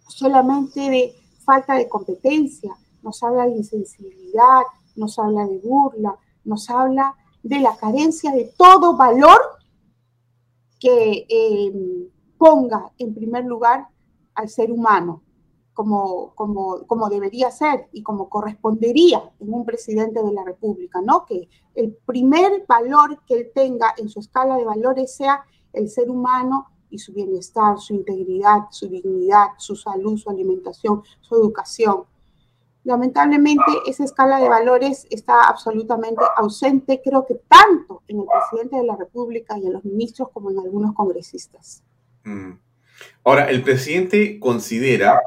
[0.08, 4.62] solamente de falta de competencia, nos habla de insensibilidad,
[4.96, 9.40] nos habla de burla, nos habla de la carencia de todo valor
[10.80, 13.88] que eh, ponga en primer lugar
[14.34, 15.22] al ser humano
[15.76, 21.26] como, como, como, debería ser y como correspondería en un presidente de la República, ¿no?
[21.26, 26.10] Que el primer valor que él tenga en su escala de valores sea el ser
[26.10, 32.06] humano y su bienestar, su integridad, su dignidad, su salud, su alimentación, su educación.
[32.86, 38.86] Lamentablemente esa escala de valores está absolutamente ausente, creo que tanto en el presidente de
[38.86, 41.84] la República y en los ministros como en algunos congresistas.
[42.24, 42.54] Mm.
[43.26, 45.20] Ahora, el presidente considera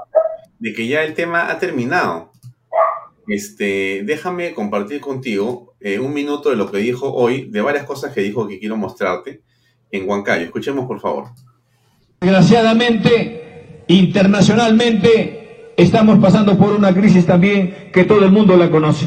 [0.59, 2.33] de que ya el tema ha terminado.
[3.27, 8.13] Este, déjame compartir contigo eh, un minuto de lo que dijo hoy, de varias cosas
[8.13, 9.43] que dijo que quiero mostrarte
[9.91, 10.45] en Huancayo.
[10.45, 11.29] Escuchemos, por favor.
[12.21, 19.07] Desgraciadamente, internacionalmente, estamos pasando por una crisis también que todo el mundo la conoce.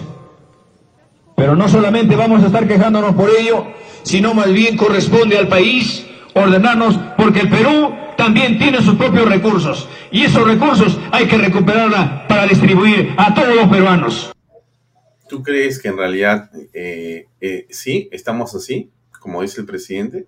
[1.36, 3.66] Pero no solamente vamos a estar quejándonos por ello,
[4.04, 9.90] sino más bien corresponde al país ordenarnos, porque el Perú también tiene sus propios recursos
[10.12, 14.32] y esos recursos hay que recuperarla para distribuir a todos los peruanos.
[15.28, 20.28] ¿Tú crees que en realidad eh, eh, sí, estamos así, como dice el presidente?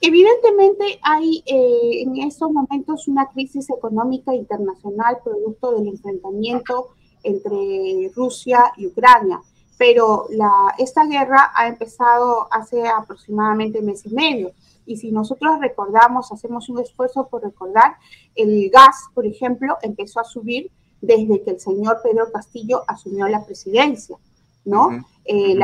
[0.00, 6.88] Evidentemente hay eh, en estos momentos una crisis económica internacional producto del enfrentamiento
[7.22, 9.40] entre Rusia y Ucrania
[9.82, 14.52] pero la, esta guerra ha empezado hace aproximadamente mes y medio.
[14.86, 17.96] Y si nosotros recordamos, hacemos un esfuerzo por recordar,
[18.36, 20.70] el gas, por ejemplo, empezó a subir
[21.00, 24.16] desde que el señor Pedro Castillo asumió la presidencia,
[24.64, 25.04] ¿no?
[25.24, 25.58] Eh,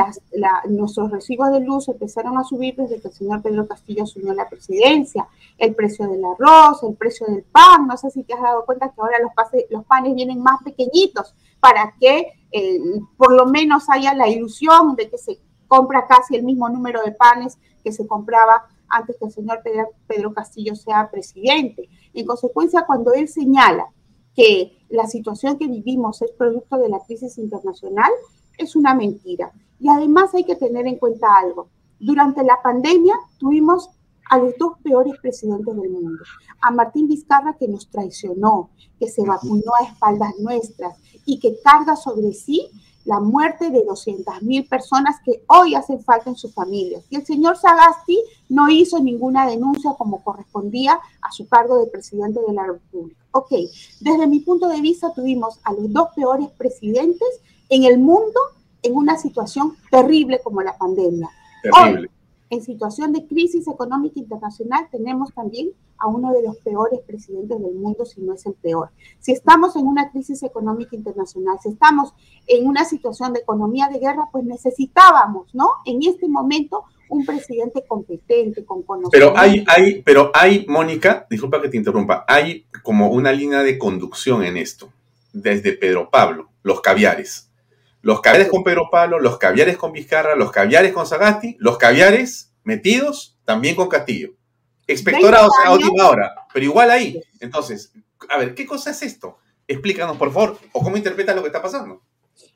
[0.67, 4.49] nuestros recibos de luz empezaron a subir desde que el señor Pedro Castillo asumió la
[4.49, 5.29] presidencia.
[5.57, 8.89] El precio del arroz, el precio del pan, no sé si te has dado cuenta
[8.89, 9.31] que ahora los,
[9.69, 12.79] los panes vienen más pequeñitos para que eh,
[13.17, 17.11] por lo menos haya la ilusión de que se compra casi el mismo número de
[17.11, 19.61] panes que se compraba antes que el señor
[20.07, 21.89] Pedro, Castillo sea presidente.
[22.13, 23.87] En consecuencia, cuando él señala
[24.35, 28.11] que la situación que vivimos es producto de la crisis internacional,
[28.57, 29.51] es una mentira.
[29.79, 31.69] Y además hay que tener en cuenta algo.
[31.99, 33.89] Durante la pandemia tuvimos
[34.29, 36.23] a los dos peores presidentes del mundo.
[36.61, 38.69] A Martín Vizcarra que nos traicionó,
[38.99, 40.97] que se vacunó a espaldas nuestras
[41.29, 42.69] y que carga sobre sí
[43.05, 47.03] la muerte de 200.000 personas que hoy hacen falta en sus familias.
[47.09, 48.19] Y el señor Sagasti
[48.49, 53.19] no hizo ninguna denuncia como correspondía a su cargo de presidente de la República.
[53.31, 53.51] Ok,
[53.99, 58.39] desde mi punto de vista tuvimos a los dos peores presidentes en el mundo
[58.81, 61.29] en una situación terrible como la pandemia.
[61.63, 62.18] Terrible
[62.49, 67.75] en situación de crisis económica internacional tenemos también a uno de los peores presidentes del
[67.75, 68.89] mundo, si no es el peor.
[69.19, 72.13] Si estamos en una crisis económica internacional, si estamos
[72.47, 75.69] en una situación de economía de guerra, pues necesitábamos, ¿no?
[75.85, 79.33] En este momento un presidente competente, con conocimiento.
[79.33, 83.77] Pero hay, hay, pero hay, Mónica, disculpa que te interrumpa, hay como una línea de
[83.77, 84.89] conducción en esto,
[85.33, 87.48] desde Pedro Pablo, los caviares
[88.01, 92.53] los caviares con Pedro Pablo, los caviares con Vizcarra, los caviares con Sagasti, los caviares
[92.63, 94.31] metidos también con Castillo.
[94.87, 97.21] Expectorados a última hora, pero igual ahí.
[97.39, 97.91] Entonces,
[98.29, 99.37] a ver, ¿qué cosa es esto?
[99.67, 102.01] Explícanos, por favor, o cómo interpretas lo que está pasando.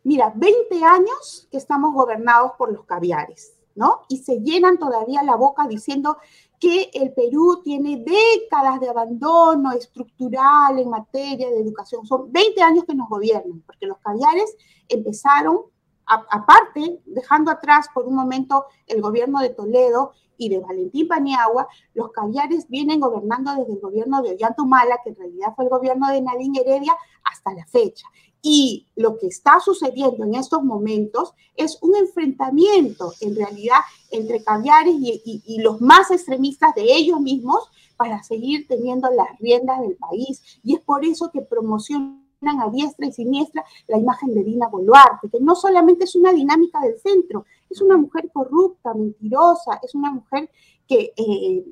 [0.03, 4.01] Mira, 20 años que estamos gobernados por los caviares, ¿no?
[4.09, 6.17] Y se llenan todavía la boca diciendo
[6.64, 12.05] que el Perú tiene décadas de abandono estructural en materia de educación.
[12.05, 14.55] Son 20 años que nos gobiernan, porque los caviares
[14.88, 15.64] empezaron,
[16.05, 22.14] aparte, dejando atrás por un momento el gobierno de Toledo y de Valentín Paniagua, los
[22.14, 26.22] caviares vienen gobernando desde el gobierno de Ollantumala, que en realidad fue el gobierno de
[26.22, 26.95] Nadine Heredia,
[27.26, 28.07] hasta la fecha.
[28.45, 33.79] Y lo que está sucediendo en estos momentos es un enfrentamiento, en realidad,
[34.11, 39.95] entre caviares y, los más extremistas de ellos mismos para seguir teniendo las riendas del
[39.95, 40.59] país.
[40.61, 42.19] Y es por eso que promocionan
[42.61, 46.81] a diestra y siniestra la imagen de Dina Boluarte, que no solamente es una dinámica
[46.81, 50.49] del centro, es una mujer corrupta, mentirosa, es una mujer
[50.93, 51.63] que eh,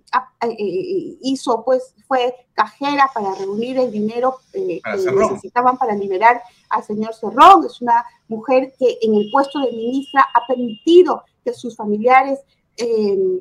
[0.50, 6.84] eh, hizo, pues, fue cajera para reunir el dinero eh, que necesitaban para liberar al
[6.84, 7.66] señor Cerrón.
[7.66, 12.40] Es una mujer que en el puesto de ministra ha permitido que sus familiares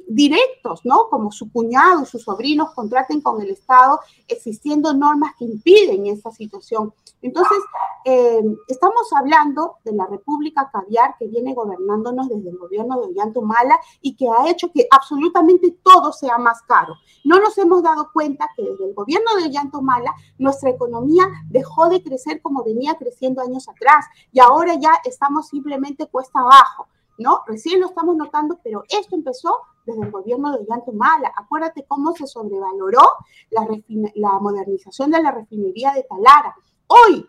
[0.08, 1.08] directos, ¿no?
[1.08, 6.30] Como su cuñado y sus sobrinos contraten con el Estado, existiendo normas que impiden esta
[6.30, 6.92] situación.
[7.22, 7.58] Entonces,
[8.04, 13.78] eh, estamos hablando de la República Caviar que viene gobernándonos desde el gobierno de Ollantumala
[14.00, 16.94] y que ha hecho que absolutamente todo sea más caro.
[17.24, 22.02] No nos hemos dado cuenta que desde el gobierno de Ollantumala nuestra economía dejó de
[22.02, 26.88] crecer como venía creciendo años atrás y ahora ya estamos simplemente cuesta abajo.
[27.22, 27.42] ¿No?
[27.46, 29.54] Recién lo estamos notando, pero esto empezó
[29.84, 31.32] desde el gobierno de Ollantumala.
[31.36, 33.02] Acuérdate cómo se sobrevaloró
[33.50, 33.68] la,
[34.14, 36.54] la modernización de la refinería de Talara
[36.92, 37.24] Hoy,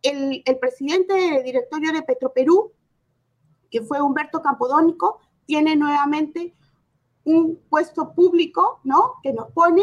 [0.00, 2.72] el, presidente del directorio de Petroperú,
[3.70, 6.54] que fue Humberto Campodónico, tiene nuevamente
[7.24, 9.16] un puesto público, ¿no?
[9.22, 9.82] Que nos pone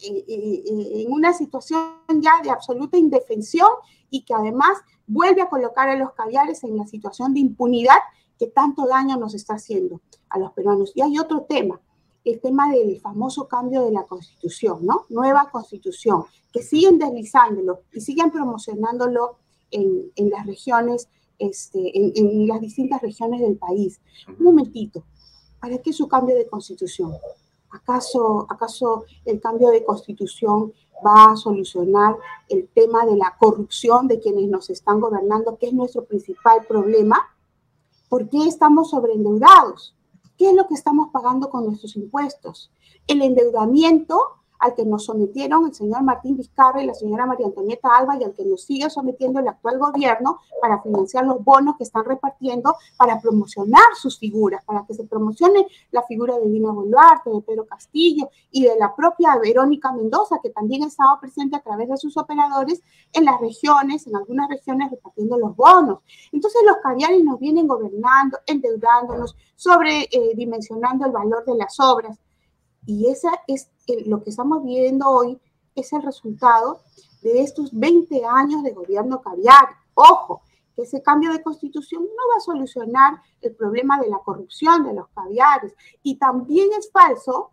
[0.00, 3.68] en una situación ya de absoluta indefensión
[4.10, 4.76] y que además
[5.06, 7.98] vuelve a colocar a los caviares en la situación de impunidad
[8.38, 10.92] que tanto daño nos está haciendo a los peruanos.
[10.94, 11.80] Y hay otro tema.
[12.24, 15.04] el tema del famoso cambio de la constitución, ¿no?
[15.10, 16.24] Nueva constitución,
[16.54, 19.36] que siguen deslizándolo y siguen promocionándolo
[19.70, 21.08] en, en las regiones,
[21.38, 24.00] este, en, en, las distintas regiones del país.
[24.38, 25.04] Un momentito,
[25.60, 27.12] ¿para qué su cambio de constitución?
[27.70, 30.72] ¿Acaso, ¿Acaso el cambio de constitución
[31.04, 32.16] va a solucionar
[32.48, 37.18] el tema de la corrupción de quienes nos están gobernando, que es nuestro principal problema?
[38.14, 39.96] ¿Por qué estamos sobreendeudados?
[40.38, 42.70] ¿Qué es lo que estamos pagando con nuestros impuestos?
[43.08, 47.90] El endeudamiento al que nos sometieron el señor Martín Vizcarra y la señora María Antonieta
[47.94, 51.84] Alba y al que nos sigue sometiendo el actual gobierno para financiar los bonos que
[51.84, 57.28] están repartiendo para promocionar sus figuras, para que se promocione la figura de Dina Boluarte,
[57.28, 61.60] de Pedro Castillo y de la propia Verónica Mendoza, que también ha estado presente a
[61.60, 62.80] través de sus operadores
[63.12, 65.98] en las regiones, en algunas regiones repartiendo los bonos.
[66.32, 72.18] Entonces los caviares nos vienen gobernando, endeudándonos, sobredimensionando el valor de las obras.
[72.86, 73.70] Y esa es
[74.06, 75.40] lo que estamos viendo hoy,
[75.74, 76.80] es el resultado
[77.22, 79.68] de estos 20 años de gobierno caviar.
[79.94, 80.42] Ojo,
[80.76, 85.08] ese cambio de constitución no va a solucionar el problema de la corrupción de los
[85.08, 85.74] caviares.
[86.02, 87.52] Y también es falso,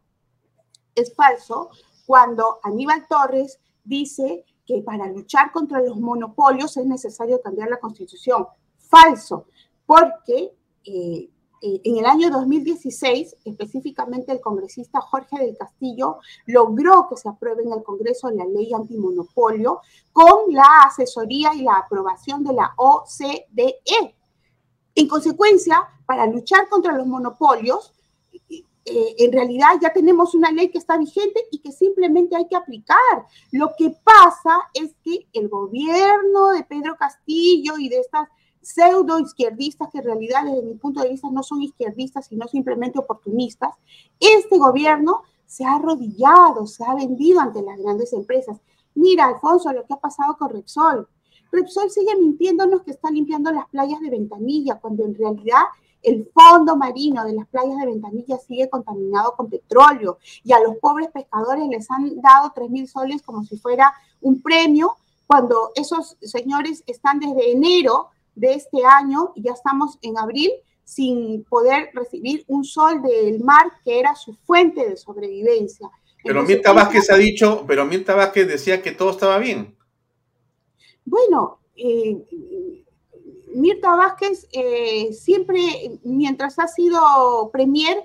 [0.95, 1.69] es falso
[2.05, 8.47] cuando Aníbal Torres dice que para luchar contra los monopolios es necesario cambiar la constitución.
[8.77, 9.45] Falso,
[9.85, 10.53] porque
[10.83, 11.29] eh, eh,
[11.61, 17.73] en el año 2016, específicamente el congresista Jorge del Castillo logró que se apruebe en
[17.73, 19.81] el Congreso la ley antimonopolio
[20.11, 24.15] con la asesoría y la aprobación de la OCDE.
[24.95, 27.93] En consecuencia, para luchar contra los monopolios,
[28.83, 32.55] eh, en realidad ya tenemos una ley que está vigente y que simplemente hay que
[32.55, 32.97] aplicar.
[33.51, 38.27] Lo que pasa es que el gobierno de Pedro Castillo y de estas
[38.61, 42.99] pseudo izquierdistas que en realidad desde mi punto de vista no son izquierdistas, sino simplemente
[42.99, 43.73] oportunistas,
[44.19, 48.57] este gobierno se ha arrodillado, se ha vendido ante las grandes empresas.
[48.95, 51.07] Mira, Alfonso, lo que ha pasado con Repsol.
[51.51, 55.63] Repsol sigue mintiéndonos que está limpiando las playas de Ventanilla, cuando en realidad
[56.01, 60.77] el fondo marino de las playas de Ventanilla sigue contaminado con petróleo y a los
[60.77, 64.95] pobres pescadores les han dado 3 mil soles como si fuera un premio,
[65.27, 70.51] cuando esos señores están desde enero de este año ya estamos en abril
[70.83, 75.89] sin poder recibir un sol del mar que era su fuente de sobrevivencia.
[76.23, 79.75] Pero Mirta Vázquez ha dicho, pero Mirta Vázquez decía que todo estaba bien.
[81.05, 82.17] Bueno, eh,
[83.55, 88.03] Mirta Vázquez eh, siempre, mientras ha sido premier,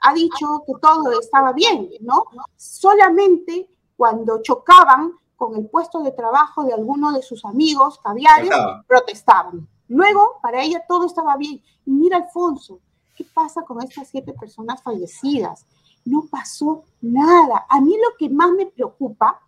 [0.00, 2.24] ha dicho que todo estaba bien, ¿no?
[2.56, 5.12] Solamente cuando chocaban
[5.42, 8.52] con el puesto de trabajo de alguno de sus amigos caviares,
[8.86, 9.66] protestaban.
[9.88, 11.60] Luego, para ella todo estaba bien.
[11.84, 12.78] Y mira, Alfonso,
[13.16, 15.66] ¿qué pasa con estas siete personas fallecidas?
[16.04, 17.66] No pasó nada.
[17.68, 19.40] A mí lo que más me preocupa,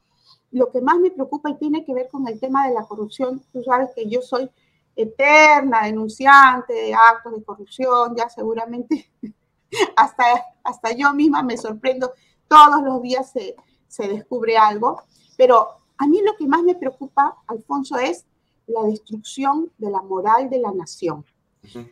[0.51, 3.40] lo que más me preocupa y tiene que ver con el tema de la corrupción,
[3.53, 4.51] tú sabes que yo soy
[4.97, 9.12] eterna denunciante de actos de corrupción, ya seguramente
[9.97, 10.24] hasta,
[10.64, 12.12] hasta yo misma me sorprendo,
[12.49, 13.55] todos los días se,
[13.86, 15.01] se descubre algo,
[15.36, 18.24] pero a mí lo que más me preocupa, Alfonso, es
[18.66, 21.24] la destrucción de la moral de la nación.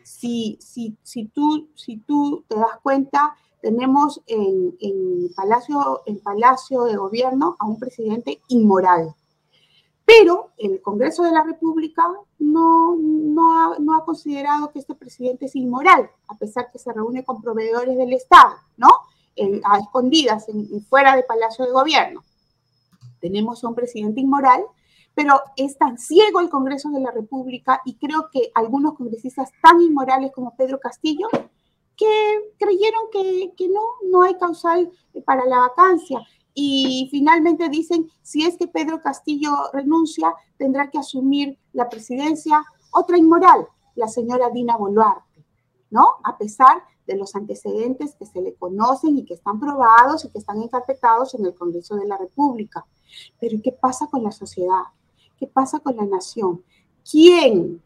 [0.03, 6.83] si, si, si, tú, si tú te das cuenta, tenemos en, en, Palacio, en Palacio
[6.83, 9.15] de Gobierno a un presidente inmoral.
[10.05, 12.03] Pero el Congreso de la República
[12.39, 16.91] no, no, ha, no ha considerado que este presidente es inmoral, a pesar que se
[16.91, 18.89] reúne con proveedores del Estado, ¿no?
[19.63, 22.21] a escondidas, en, fuera de Palacio de Gobierno
[23.23, 24.61] tenemos a un presidente inmoral,
[25.15, 29.79] pero es tan ciego el Congreso de la República y creo que algunos congresistas tan
[29.79, 31.29] inmorales como Pedro Castillo
[31.95, 34.91] que creyeron que, que no, no hay causal
[35.25, 36.19] para la vacancia.
[36.53, 42.61] Y finalmente dicen, si es que Pedro Castillo renuncia, tendrá que asumir la presidencia
[42.91, 45.45] otra inmoral, la señora Dina Boluarte,
[45.89, 46.17] ¿no?
[46.25, 50.39] A pesar de los antecedentes que se le conocen y que están probados y que
[50.39, 52.85] están encarpetados en el Congreso de la República.
[53.39, 54.83] Pero ¿qué pasa con la sociedad?
[55.37, 56.63] ¿Qué pasa con la nación?
[57.09, 57.81] ¿Quién,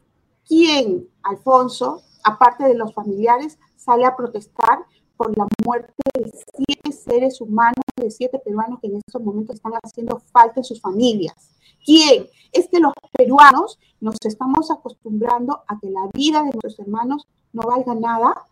[0.47, 7.41] quién, Alfonso, aparte de los familiares, sale a protestar por la muerte de siete seres
[7.41, 11.35] humanos, de siete peruanos que en estos momentos están haciendo falta en sus familias?
[11.83, 12.27] ¿Quién?
[12.51, 17.63] Es que los peruanos nos estamos acostumbrando a que la vida de nuestros hermanos no
[17.63, 18.45] valga nada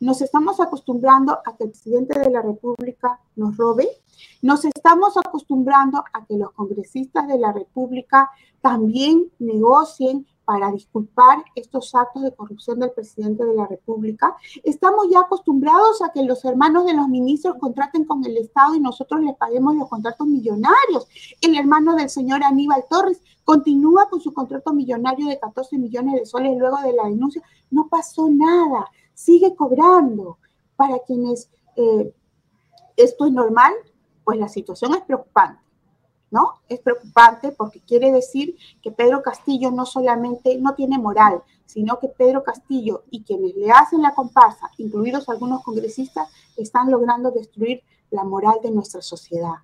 [0.00, 3.88] nos estamos acostumbrando a que el presidente de la República nos robe.
[4.42, 8.30] Nos estamos acostumbrando a que los congresistas de la República
[8.60, 14.34] también negocien para disculpar estos actos de corrupción del presidente de la República.
[14.64, 18.80] Estamos ya acostumbrados a que los hermanos de los ministros contraten con el Estado y
[18.80, 21.06] nosotros les paguemos los contratos millonarios.
[21.42, 26.24] El hermano del señor Aníbal Torres continúa con su contrato millonario de 14 millones de
[26.24, 27.42] soles luego de la denuncia.
[27.70, 28.86] No pasó nada,
[29.18, 30.38] sigue cobrando.
[30.76, 32.12] Para quienes eh,
[32.96, 33.72] esto es normal,
[34.22, 35.60] pues la situación es preocupante.
[36.30, 36.60] ¿no?
[36.68, 42.08] Es preocupante porque quiere decir que Pedro Castillo no solamente no tiene moral, sino que
[42.08, 48.24] Pedro Castillo y quienes le hacen la comparsa, incluidos algunos congresistas, están logrando destruir la
[48.24, 49.54] moral de nuestra sociedad.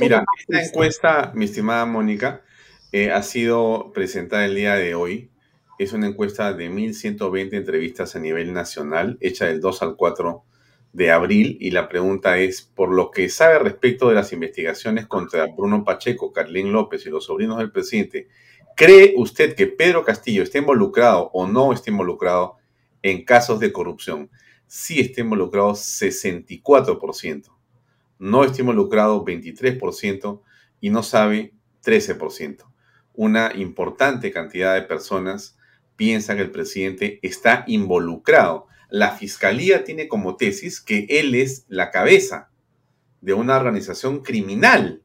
[0.00, 2.42] Mira, esta encuesta, mi estimada Mónica,
[2.92, 5.30] eh, ha sido presentada el día de hoy.
[5.76, 10.44] Es una encuesta de 1.120 entrevistas a nivel nacional, hecha del 2 al 4
[10.92, 15.46] de abril y la pregunta es, por lo que sabe respecto de las investigaciones contra
[15.46, 18.28] Bruno Pacheco, Carlín López y los sobrinos del presidente,
[18.76, 22.58] ¿cree usted que Pedro Castillo está involucrado o no está involucrado
[23.02, 24.30] en casos de corrupción?
[24.68, 27.50] Sí está involucrado 64%,
[28.20, 30.40] no está involucrado 23%
[30.80, 31.52] y no sabe
[31.84, 32.64] 13%.
[33.14, 35.58] Una importante cantidad de personas
[35.96, 41.90] piensa que el presidente está involucrado la fiscalía tiene como tesis que él es la
[41.90, 42.48] cabeza
[43.20, 45.02] de una organización criminal.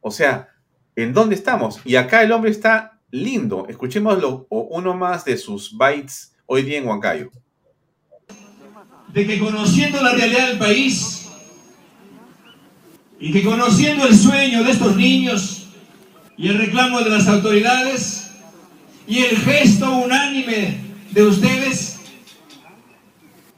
[0.00, 0.48] O sea,
[0.94, 1.78] ¿en dónde estamos?
[1.84, 3.66] Y acá el hombre está lindo.
[3.68, 7.30] Escuchémoslo uno más de sus bytes hoy día en Huancayo.
[9.12, 11.28] De que conociendo la realidad del país
[13.20, 15.68] y que conociendo el sueño de estos niños
[16.38, 18.25] y el reclamo de las autoridades
[19.06, 20.78] y el gesto unánime
[21.10, 21.98] de ustedes,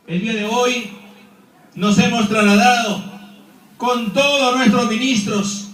[0.06, 0.90] el día de hoy
[1.74, 3.02] nos hemos trasladado
[3.76, 5.68] con todos nuestros ministros,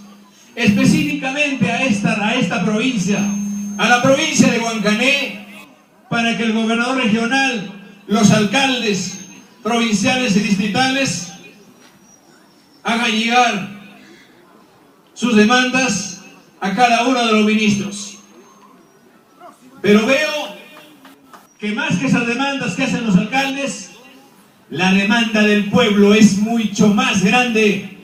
[0.55, 3.19] específicamente a esta, a esta provincia,
[3.77, 5.45] a la provincia de Huancané,
[6.09, 7.71] para que el gobernador regional,
[8.07, 9.19] los alcaldes
[9.63, 11.33] provinciales y distritales
[12.83, 13.69] hagan llegar
[15.13, 16.21] sus demandas
[16.61, 18.04] a cada uno de los ministros.
[19.81, 20.55] Pero veo
[21.59, 23.91] que más que esas demandas que hacen los alcaldes,
[24.69, 27.97] la demanda del pueblo es mucho más grande.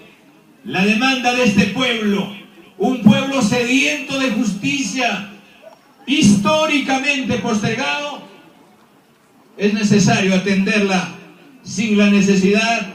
[0.63, 2.31] La demanda de este pueblo,
[2.77, 5.29] un pueblo sediento de justicia,
[6.05, 8.21] históricamente postergado,
[9.57, 11.15] es necesario atenderla
[11.63, 12.93] sin la necesidad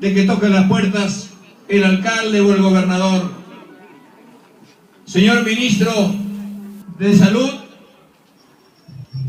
[0.00, 1.30] de que toque las puertas
[1.68, 3.32] el alcalde o el gobernador.
[5.04, 5.92] Señor ministro
[6.98, 7.50] de Salud,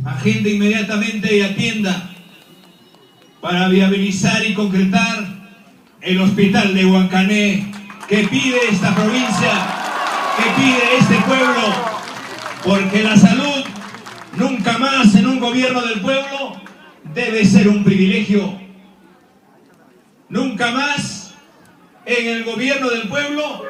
[0.10, 2.10] agende inmediatamente y atienda
[3.42, 5.26] para viabilizar y concretar
[6.02, 7.72] el hospital de Huancané
[8.08, 9.52] que pide esta provincia,
[10.38, 11.74] que pide este pueblo,
[12.64, 13.64] porque la salud
[14.38, 16.62] nunca más en un gobierno del pueblo
[17.14, 18.60] debe ser un privilegio.
[20.30, 21.34] Nunca más
[22.06, 23.64] en el gobierno del pueblo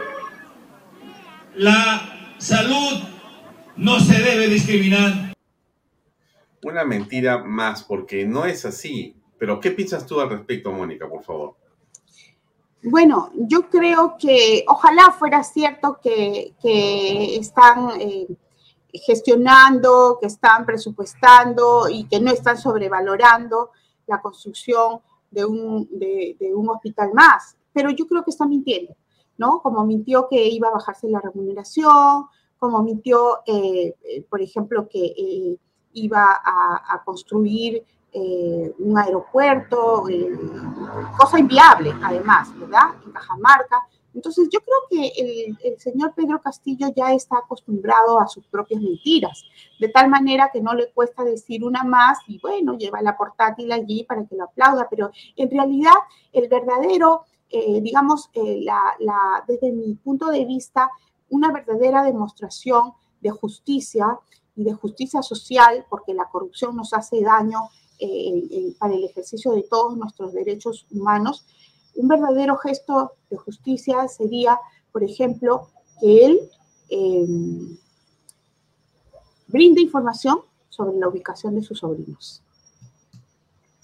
[1.55, 2.01] la
[2.37, 3.03] salud
[3.75, 5.28] no se debe discriminar.
[6.63, 9.15] Una mentira más, porque no es así.
[9.37, 11.55] Pero, ¿qué piensas tú al respecto, Mónica, por favor?
[12.83, 16.53] Bueno, yo creo que ojalá fuera cierto que,
[17.37, 18.27] están eh,
[18.93, 23.71] gestionando, que están presupuestando y que no están sobrevalorando
[24.07, 27.57] la construcción de un, de, un hospital más.
[27.73, 28.95] Pero yo creo que están mintiendo,
[29.37, 29.61] ¿no?
[29.61, 32.25] Como mintió que iba a bajarse la remuneración,
[32.57, 35.57] como mintió, eh, eh, por ejemplo, que
[35.93, 40.31] iba a, a construir eh, un aeropuerto, eh,
[41.15, 42.95] cosa inviable además, ¿verdad?
[43.05, 43.87] En Cajamarca.
[44.15, 49.43] Entonces yo creo que el, señor Pedro Castillo ya está acostumbrado a sus propias mentiras,
[49.79, 53.71] de tal manera que no le cuesta decir una más y bueno, lleva la portátil
[53.71, 55.93] allí para que lo aplauda, pero en realidad
[56.33, 60.89] el verdadero, eh, digamos, la, desde mi punto de vista,
[61.29, 64.17] una verdadera demostración de justicia
[64.55, 67.69] y de justicia social, porque la corrupción nos hace daño
[68.77, 71.45] para el ejercicio de todos nuestros derechos humanos.
[71.95, 74.57] Un verdadero gesto de justicia sería,
[74.91, 75.67] por ejemplo,
[75.99, 76.39] que él
[76.89, 77.77] em,
[79.47, 80.39] brinde información
[80.69, 82.41] sobre la ubicación de sus sobrinos.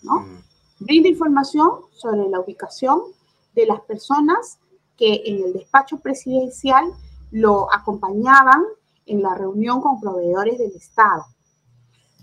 [0.02, 0.20] ¿no?
[0.22, 0.44] Mm.
[0.80, 3.02] Brinde información sobre la ubicación
[3.54, 4.60] de las personas
[4.98, 6.86] que en el despacho presidencial
[7.32, 8.64] lo acompañaban
[9.06, 11.26] en la reunión con proveedores del Estado.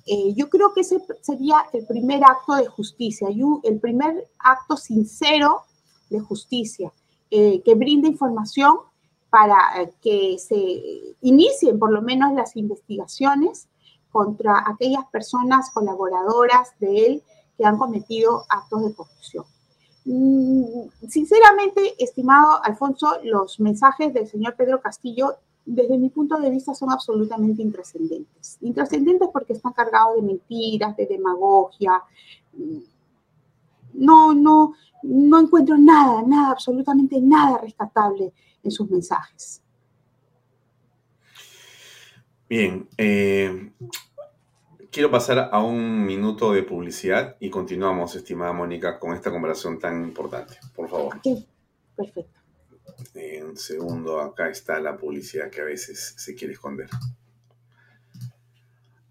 [0.07, 3.29] Eh, yo creo que ese sería el primer acto de justicia,
[3.63, 5.63] el primer acto sincero
[6.11, 6.93] de justicia,
[7.31, 8.79] eh, que brinde información
[9.31, 13.69] para eh, que se inicien por lo menos las investigaciones,
[14.13, 17.23] contra aquellas personas colaboradoras de él
[17.57, 19.45] que han cometido actos de corrupción.
[20.05, 26.75] Mm, sinceramente, estimado Alfonso, los mensajes del señor Pedro Castillo, desde mi punto de vista,
[26.75, 28.59] son absolutamente intrascendentes.
[28.63, 32.03] Intrascendentes porque están cargados de mentiras, de demagogia.
[33.95, 38.33] No, no, no encuentro nada, nada, absolutamente nada rescatable
[38.63, 39.63] en sus mensajes.
[42.49, 43.73] Bien, eh,
[44.91, 50.05] quiero pasar a un minuto de publicidad y continuamos, estimada Mónica, con esta conversación tan
[50.05, 50.59] importante.
[50.75, 51.19] Por favor.
[51.97, 52.42] perfecto.
[53.45, 56.89] Un segundo, acá está la publicidad que a veces se quiere esconder.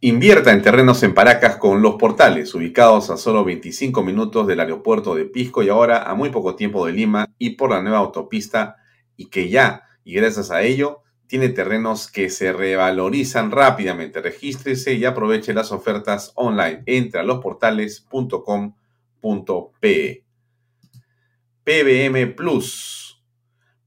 [0.04, 5.14] Invierta en terrenos en Paracas con los portales, ubicados a solo 25 minutos del aeropuerto
[5.14, 8.78] de Pisco y ahora a muy poco tiempo de Lima y por la nueva autopista
[9.16, 14.22] y que ya, y gracias a ello, tiene terrenos que se revalorizan rápidamente.
[14.22, 16.82] Regístrese y aproveche las ofertas online.
[16.88, 20.24] Entra a losportales.com.pe.
[21.64, 23.11] PBM Plus.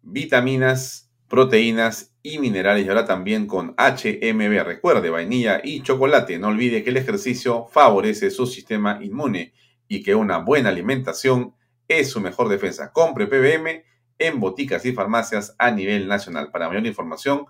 [0.04, 4.62] Vitaminas, proteínas y minerales y ahora también con HMB.
[4.64, 6.38] Recuerde, vainilla y chocolate.
[6.38, 9.52] No olvide que el ejercicio favorece su sistema inmune
[9.88, 11.54] y que una buena alimentación
[11.88, 12.92] es su mejor defensa.
[12.92, 13.84] Compre PBM
[14.18, 16.50] en boticas y farmacias a nivel nacional.
[16.50, 17.46] Para mayor información,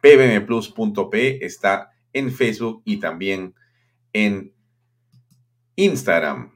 [0.00, 3.54] pbmplus.pe está en Facebook y también
[4.12, 4.52] en
[5.76, 6.52] Instagram.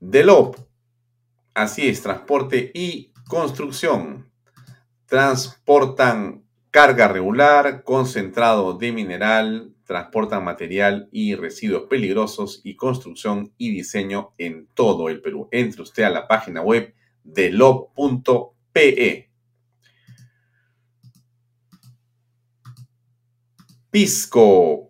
[0.00, 0.56] Delop,
[1.54, 4.28] así es, transporte y construcción.
[5.06, 14.34] Transportan carga regular, concentrado de mineral, transportan material y residuos peligrosos y construcción y diseño
[14.36, 15.48] en todo el Perú.
[15.52, 16.92] Entre usted a la página web
[17.24, 19.30] de lo.pe.
[23.90, 24.89] Pisco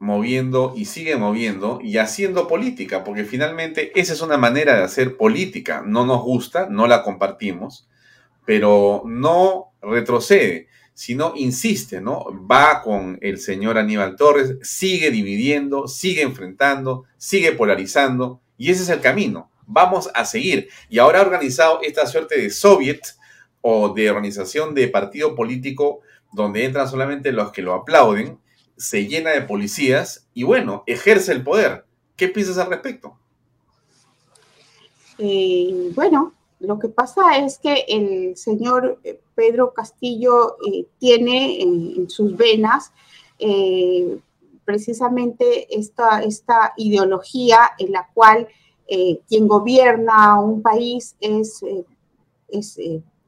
[0.00, 5.16] moviendo y sigue moviendo y haciendo política, porque finalmente esa es una manera de hacer
[5.16, 5.84] política.
[5.86, 7.86] No nos gusta, no la compartimos,
[8.46, 12.24] pero no retrocede, sino insiste, ¿no?
[12.50, 18.88] Va con el señor Aníbal Torres, sigue dividiendo, sigue enfrentando, sigue polarizando, y ese es
[18.88, 19.50] el camino.
[19.66, 20.68] Vamos a seguir.
[20.88, 23.02] Y ahora ha organizado esta suerte de soviet
[23.60, 26.00] o de organización de partido político
[26.32, 28.38] donde entran solamente los que lo aplauden,
[28.80, 31.84] se llena de policías y bueno, ejerce el poder.
[32.16, 33.14] ¿Qué piensas al respecto?
[35.18, 42.08] Eh, bueno, lo que pasa es que el señor eh, Pedro Castillo eh, tiene en,
[42.08, 42.92] sus venas
[44.64, 48.48] precisamente esta, esta, ideología en la cual
[49.28, 51.60] quien gobierna un país es,
[52.48, 52.78] es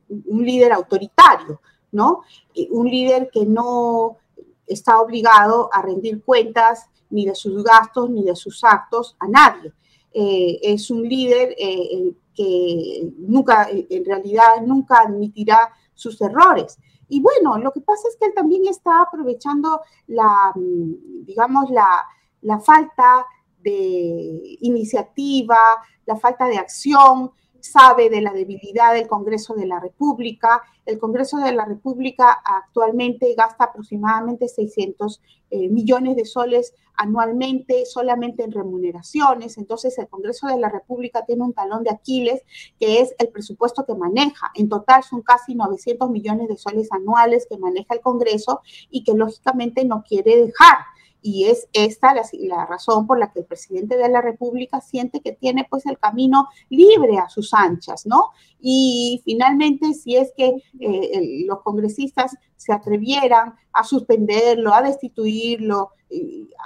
[0.08, 1.60] un líder autoritario.
[1.92, 2.22] ¿no?
[2.70, 4.18] Un líder que no
[4.66, 9.72] está obligado a rendir cuentas ni de sus gastos ni de sus actos a nadie.
[10.12, 16.78] Eh, es un líder eh, que nunca, en realidad, nunca admitirá sus errores.
[17.08, 22.06] Y bueno, lo que pasa es que él también está aprovechando la, digamos, la,
[22.40, 23.26] la falta
[23.62, 27.30] de iniciativa, la falta de acción,
[27.62, 30.62] sabe de la debilidad del Congreso de la República.
[30.84, 35.20] El Congreso de la República actualmente gasta aproximadamente 600
[35.50, 39.58] eh, millones de soles anualmente solamente en remuneraciones.
[39.58, 42.42] Entonces, el Congreso de la República tiene un talón de Aquiles
[42.78, 44.50] que es el presupuesto que maneja.
[44.54, 48.60] En total son casi 900 millones de soles anuales que maneja el Congreso
[48.90, 50.78] y que lógicamente no quiere dejar
[51.22, 55.32] y es esta la, razón por la que el presidente de la República siente que
[55.32, 58.30] tiene pues el camino libre a sus anchas, ¿no?
[58.60, 65.90] Y finalmente, si es que eh, los congresistas se atrevieran a suspenderlo, a destituirlo,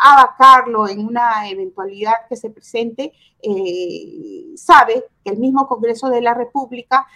[0.03, 3.13] a vacarlo en una eventualidad que se presente,
[3.43, 7.07] eh, sabe que el mismo Congreso de la República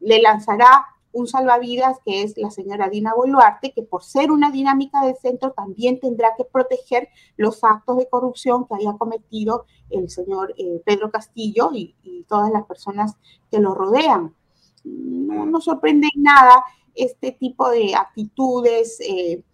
[0.00, 0.86] le lanzará
[1.16, 5.52] un salvavidas que es la señora Dina Boluarte, que por ser una dinámica del centro
[5.52, 11.10] también tendrá que proteger los actos de corrupción que haya cometido el señor eh, Pedro
[11.10, 11.94] Castillo y,
[12.28, 13.14] todas las personas
[13.52, 14.34] que lo rodean.
[14.82, 16.64] No nos sorprende nada
[16.94, 19.44] este tipo de actitudes eh,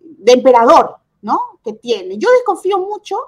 [0.00, 1.38] de emperador, ¿no?
[1.62, 2.16] Que tiene.
[2.16, 3.18] Yo desconfío mucho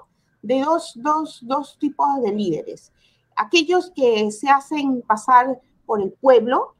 [0.41, 0.97] de dos,
[1.43, 2.91] dos tipos de líderes
[3.39, 6.75] aquellos que se hacen pasar por el pueblo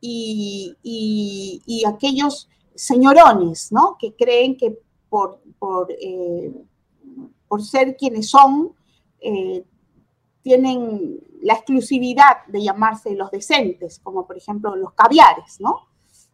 [0.00, 3.96] y, aquellos señorones, ¿no?
[3.98, 6.52] Que creen que por, por, eh,
[7.48, 8.74] por ser quienes son,
[9.20, 9.64] eh,
[10.42, 15.88] tienen la exclusividad de llamarse los decentes, como por ejemplo los caviares, ¿no?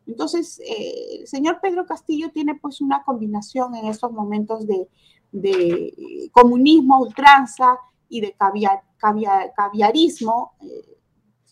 [0.06, 4.88] Entonces, eh, el señor Pedro Castillo tiene pues una combinación en estos momentos de,
[6.30, 7.76] comunismo, ultranza
[8.08, 8.82] y de caviar,
[9.56, 10.98] caviarismo eh,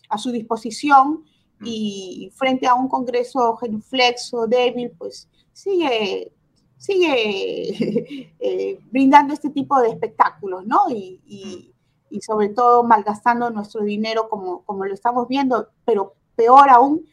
[0.09, 1.25] a su disposición.
[1.65, 6.31] Y frente a un Congreso genuflexo, débil, pues sigue,
[6.77, 10.89] sigue eh, brindando este tipo de espectáculos, ¿no?
[10.89, 11.73] Y, y,
[12.09, 17.05] y, sobre todo malgastando nuestro dinero como, como lo estamos viendo, pero peor aún,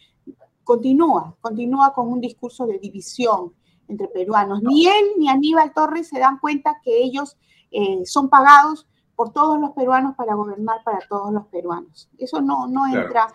[0.65, 3.53] continúa, continúa con un discurso de división
[3.89, 4.63] entre peruanos.
[4.63, 7.37] Ni él ni Aníbal Torres se dan cuenta que ellos
[7.71, 8.87] eh, son pagados
[9.21, 12.09] por todos los peruanos para gobernar para todos los peruanos.
[12.17, 13.27] Eso no, no entra,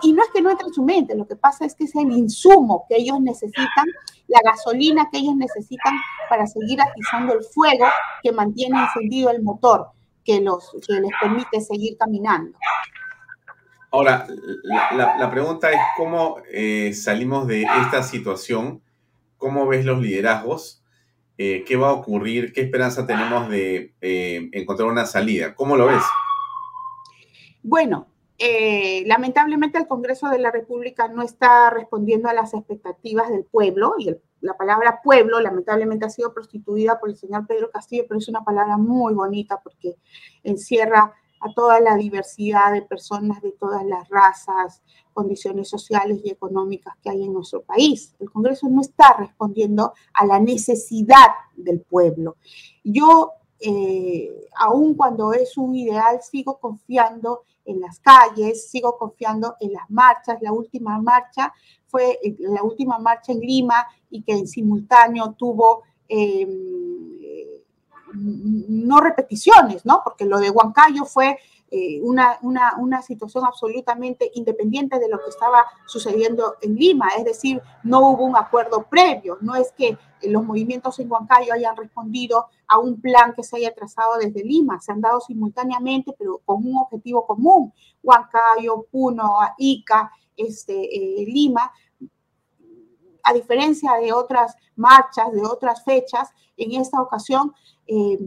[0.00, 1.94] y no es que no entre en su mente, lo que pasa es que es
[1.94, 3.84] el insumo que ellos necesitan,
[4.28, 5.92] la gasolina que ellos necesitan
[6.30, 7.84] para seguir atizando el fuego
[8.22, 9.88] que mantiene encendido el motor,
[10.24, 12.56] que, los, que les permite seguir caminando.
[13.90, 14.26] Ahora,
[14.94, 18.80] la, pregunta es cómo eh, salimos de esta situación,
[19.36, 20.79] cómo ves los liderazgos,
[21.42, 25.86] eh, qué va a ocurrir, qué esperanza tenemos de eh, encontrar una salida, ¿cómo lo
[25.86, 26.02] ves?
[27.62, 28.08] Bueno,
[29.06, 34.14] lamentablemente el Congreso de la República no está respondiendo a las expectativas del pueblo y
[34.42, 38.44] la palabra pueblo lamentablemente ha sido prostituida por el señor Pedro Castillo, pero es una
[38.44, 39.96] palabra muy bonita porque
[40.44, 46.94] encierra a toda la diversidad de personas de todas las razas, condiciones sociales y económicas
[47.02, 48.14] que hay en nuestro país.
[48.20, 52.36] El Congreso no está respondiendo a la necesidad del pueblo.
[52.84, 59.72] Yo, eh, aun cuando es un ideal, sigo confiando en las calles, sigo confiando en
[59.72, 60.40] las marchas.
[60.42, 61.52] La última marcha
[61.86, 65.82] fue eh, la última marcha en Lima y que en simultáneo tuvo...
[66.08, 66.79] Em,
[68.14, 70.00] no repeticiones, ¿no?
[70.04, 71.38] Porque lo de Huancayo fue
[71.72, 77.62] eh, una, una, situación absolutamente independiente de lo que estaba sucediendo en Lima, es decir,
[77.84, 82.78] no hubo un acuerdo previo, no es que los movimientos en Huancayo hayan respondido a
[82.78, 86.76] un plan que se haya trazado desde Lima, se han dado simultáneamente, pero con un
[86.76, 87.72] objetivo común,
[88.02, 91.70] Huancayo, Puno, Ica, este, eh, Lima,
[93.22, 97.52] a diferencia de otras marchas, de otras fechas, en esta ocasión
[97.86, 98.18] eh,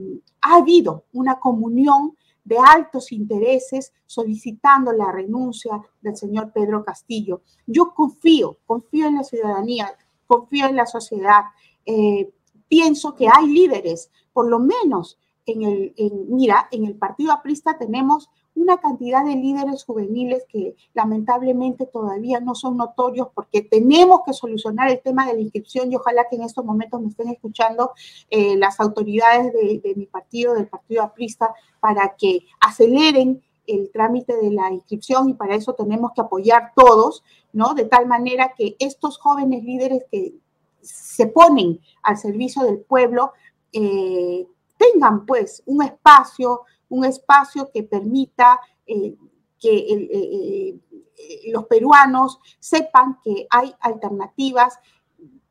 [0.42, 7.42] ha habido una comunión de altos intereses solicitando la renuncia del señor Pedro Castillo.
[7.66, 9.96] Yo confío, confío en la ciudadanía,
[10.28, 11.44] confío en la sociedad.
[11.86, 12.34] Eh,
[12.68, 15.94] pienso que hay líderes, por lo menos en el,
[16.28, 22.56] mira, en el Partido Aprista tenemos una cantidad de líderes juveniles que lamentablemente todavía no
[22.56, 26.44] son notorios porque tenemos que solucionar el tema de la inscripción y ojalá que en
[26.44, 27.92] estos momentos me estén escuchando
[28.30, 34.52] eh, las autoridades de, mi partido, del Partido Aprista, para que aceleren el trámite de
[34.52, 37.24] la inscripción y para eso tenemos que apoyar todos,
[37.54, 37.74] ¿no?
[37.74, 40.34] De tal manera que estos jóvenes líderes que
[40.82, 43.32] se ponen al servicio del pueblo
[43.72, 44.46] eh,
[44.78, 49.16] tengan pues un espacio, un espacio que permita eh,
[49.60, 54.80] que eh, eh, los peruanos sepan que hay alternativas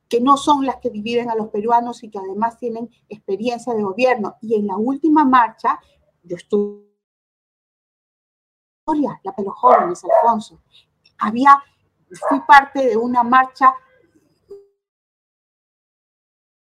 [0.07, 3.81] que no son las que dividen a los peruanos y que además tienen experiencia de
[3.81, 4.35] gobierno.
[4.41, 5.79] Y en la última marcha,
[6.21, 6.83] yo estuve
[8.85, 10.61] la de los jóvenes, Alfonso.
[11.17, 11.57] Había,
[12.29, 13.73] fui parte de una marcha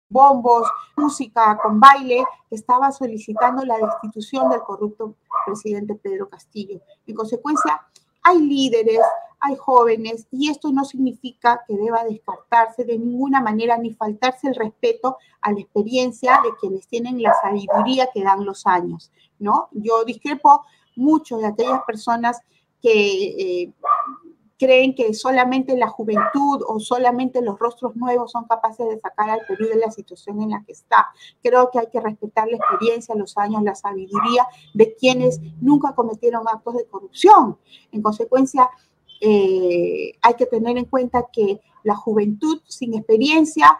[0.09, 5.15] bombos, música con baile, estaba solicitando la destitución del corrupto
[5.45, 6.81] presidente Pedro Castillo.
[7.07, 7.81] En consecuencia,
[8.23, 9.01] hay líderes,
[9.41, 14.55] hay jóvenes, y esto no significa que deba descartarse de ninguna manera ni faltarse el
[14.55, 19.69] respeto a la experiencia de quienes tienen la sabiduría que dan los años, ¿no?
[19.73, 20.65] Yo discrepo
[20.97, 22.41] mucho de aquellas personas
[22.81, 23.73] que eh,
[24.59, 29.41] creen que solamente la juventud o solamente los rostros nuevos son capaces de sacar al
[29.47, 31.09] Perú de la situación en la que está.
[31.43, 36.49] Creo que hay que respetar la experiencia, los años, la sabiduría de quienes nunca cometieron
[36.49, 37.59] actos de corrupción.
[37.93, 38.71] En consecuencia,
[39.21, 43.79] eh, hay que tener en cuenta que la juventud sin experiencia,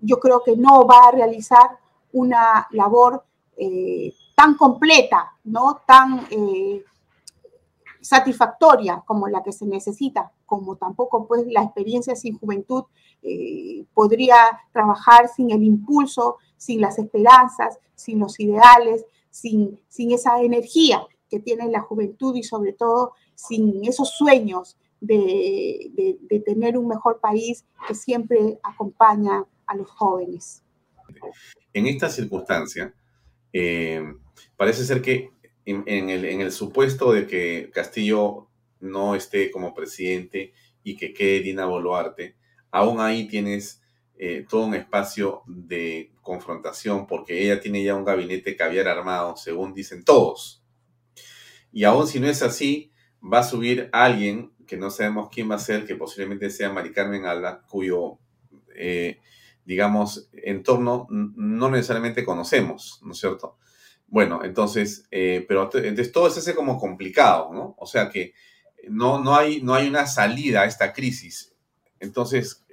[0.00, 1.78] yo creo que no va a realizar
[2.12, 3.24] una labor
[3.56, 5.80] eh, tan completa, ¿no?
[5.86, 6.26] Tan...
[6.30, 6.84] Eh,
[8.04, 12.84] satisfactoria como la que se necesita, como tampoco pues la experiencia sin juventud
[13.22, 14.36] eh, podría
[14.72, 21.40] trabajar sin el impulso, sin las esperanzas, sin los ideales, sin, sin esa energía que
[21.40, 27.94] tiene la juventud y sobre todo sin esos sueños de, tener un mejor país que
[27.94, 30.62] siempre acompaña a los jóvenes.
[31.72, 32.94] En esta circunstancia,
[33.52, 34.02] eh,
[34.56, 35.33] parece ser que
[35.66, 38.48] en, el, en, el, supuesto de que Castillo
[38.80, 42.36] no esté como presidente y que quede Dina Boluarte,
[42.70, 43.82] aún ahí tienes
[44.16, 49.74] eh, todo un espacio de confrontación porque ella tiene ya un gabinete caviar armado, según
[49.74, 50.62] dicen todos.
[51.72, 55.56] Y aún si no es así, va a subir alguien que no sabemos quién va
[55.56, 58.18] a ser, que posiblemente sea Mari Carmen Alba, cuyo,
[58.76, 59.18] eh,
[59.64, 63.58] digamos, entorno no necesariamente conocemos, ¿no es cierto?
[64.06, 67.74] Bueno, entonces, eh, pero entonces todo se hace como complicado, ¿no?
[67.78, 68.34] O sea que
[68.88, 71.54] no, no, hay, no hay una salida a esta crisis.
[72.00, 72.64] Entonces,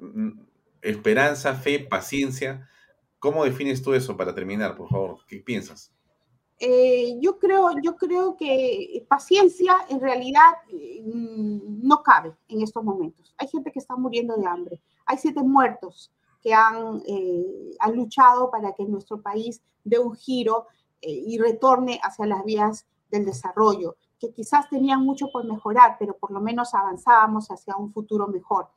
[0.00, 0.40] mm,
[0.82, 2.68] esperanza, fe, paciencia.
[3.18, 5.18] ¿Cómo defines tú eso para terminar, por favor?
[5.26, 5.92] ¿Qué piensas?
[6.58, 13.34] Eh, yo, creo, yo creo que paciencia en realidad mm, no cabe en estos momentos.
[13.36, 14.80] Hay gente que está muriendo de hambre.
[15.04, 20.66] Hay siete muertos que han, eh, luchado para que nuestro país dé un giro
[21.00, 26.16] eh, y retorne hacia las vías del desarrollo que quizás tenían mucho por mejorar, pero
[26.16, 28.68] por lo menos avanzábamos hacia un futuro mejor.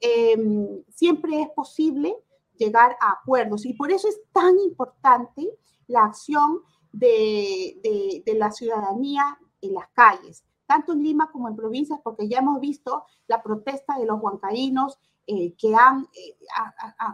[0.00, 2.16] Em, siempre es posible
[2.56, 5.48] llegar a acuerdos y por eso es tan importante
[5.86, 6.60] la acción
[6.92, 12.60] de, la ciudadanía en las calles, tanto en Lima como en provincias, porque ya hemos
[12.60, 16.36] visto la protesta de los huancaínos eh, que han, eh,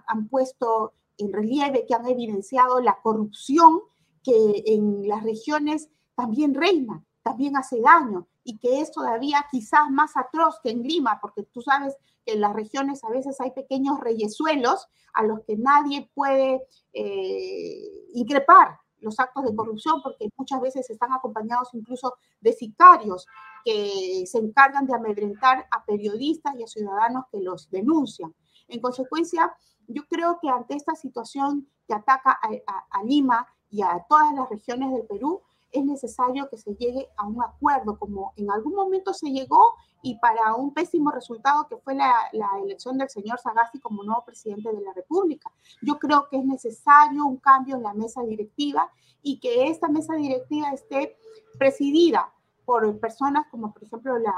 [0.06, 3.80] han puesto en relieve, que han evidenciado la corrupción
[4.22, 10.16] que en las regiones también reina también hace daño y que es todavía quizás más
[10.16, 13.98] atroz que en Lima, porque tú sabes que en las regiones a veces hay pequeños
[13.98, 16.62] reyesuelos a los que nadie puede
[16.92, 23.26] eh, increpar los actos de corrupción, porque muchas veces están acompañados incluso de sicarios
[23.66, 28.32] que se encargan de amedrentar a periodistas y a ciudadanos que los denuncian.
[28.68, 29.52] En consecuencia,
[29.88, 34.92] yo creo que ante esta situación que ataca a Lima y a todas las regiones
[34.92, 39.30] del Perú, es necesario que se llegue a un acuerdo, como en algún momento se
[39.30, 42.30] llegó y para un pésimo resultado que fue la,
[42.62, 45.50] elección del señor Sagasti como nuevo presidente de la República.
[45.82, 50.14] Yo creo que es necesario un cambio en la mesa directiva y que esta mesa
[50.14, 51.18] directiva esté
[51.58, 52.32] presidida
[52.66, 54.34] por personas como por ejemplo la,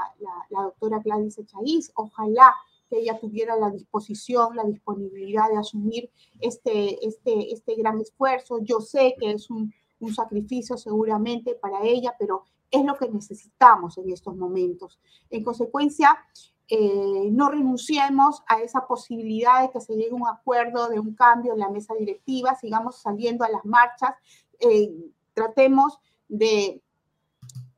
[0.49, 1.91] la doctora Gladys Echaíz.
[1.95, 2.55] Ojalá
[2.89, 8.59] que ella tuviera la disposición, la disponibilidad de asumir este, este, este gran esfuerzo.
[8.61, 13.97] Yo sé que es un un sacrificio seguramente para ella, pero es lo que necesitamos
[13.97, 14.99] en estos momentos.
[15.29, 16.17] En consecuencia,
[16.67, 21.15] eh, no renunciemos a esa posibilidad de que se llegue a un acuerdo de un
[21.15, 24.11] cambio en la mesa directiva, sigamos saliendo a las marchas,
[24.59, 24.91] eh,
[25.33, 26.81] tratemos de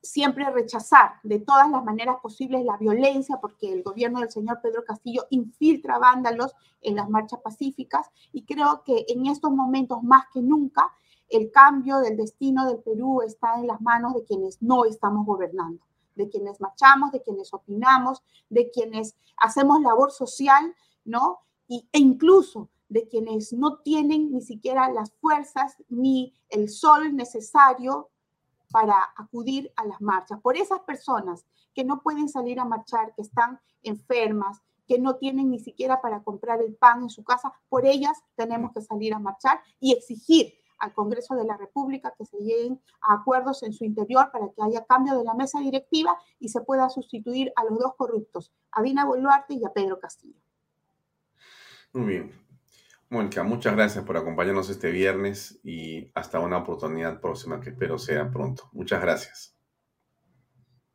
[0.02, 4.84] siempre rechazar de todas las maneras posibles la violencia, porque el gobierno del señor Pedro
[4.84, 10.42] Castillo infiltra vándalos en las marchas pacíficas y creo que en estos momentos más que
[10.42, 10.92] nunca
[11.30, 15.84] el cambio del destino del Perú está en las manos de quienes no estamos gobernando,
[16.16, 20.76] de quienes marchamos, de quienes opinamos, de quienes hacemos labor social,
[21.06, 21.40] ¿no?
[21.68, 28.10] Y, e incluso de quienes no tienen ni siquiera las fuerzas ni el sol necesario
[28.72, 30.40] para acudir a las marchas.
[30.42, 35.50] Por esas personas que no pueden salir a marchar, que están enfermas, que no tienen
[35.50, 39.20] ni siquiera para comprar el pan en su casa, por ellas tenemos que salir a
[39.20, 43.86] marchar y exigir al Congreso de la República que se lleguen a acuerdos en su
[43.86, 47.78] interior para que haya cambio de la mesa directiva y se pueda sustituir a los
[47.78, 50.42] dos corruptos, a Dina Boluarte y a Pedro Castillo.
[51.94, 52.41] Muy bien.
[53.12, 58.32] Mónica, muchas gracias por acompañarnos este viernes y hasta una oportunidad próxima que espero sea
[58.32, 58.70] pronto.
[58.72, 59.54] Muchas gracias.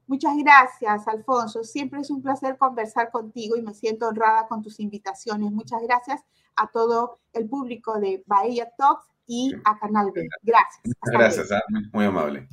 [0.07, 1.63] Muchas gracias, Alfonso.
[1.63, 5.53] Siempre es un placer conversar contigo y me siento honrada con tus invitaciones.
[5.53, 6.23] Muchas gracias
[6.57, 10.27] a todo el público de Bahía Talks y a Canal B.
[10.43, 10.97] Gracias.
[11.13, 11.61] gracias, ah,
[11.93, 12.49] muy amable.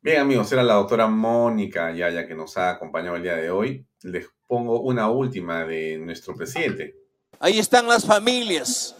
[0.00, 3.86] Bien, amigos, era la doctora Mónica Yaya que nos ha acompañado el día de hoy.
[4.02, 7.01] Les pongo una última de nuestro presidente.
[7.42, 8.94] Ahí están las familias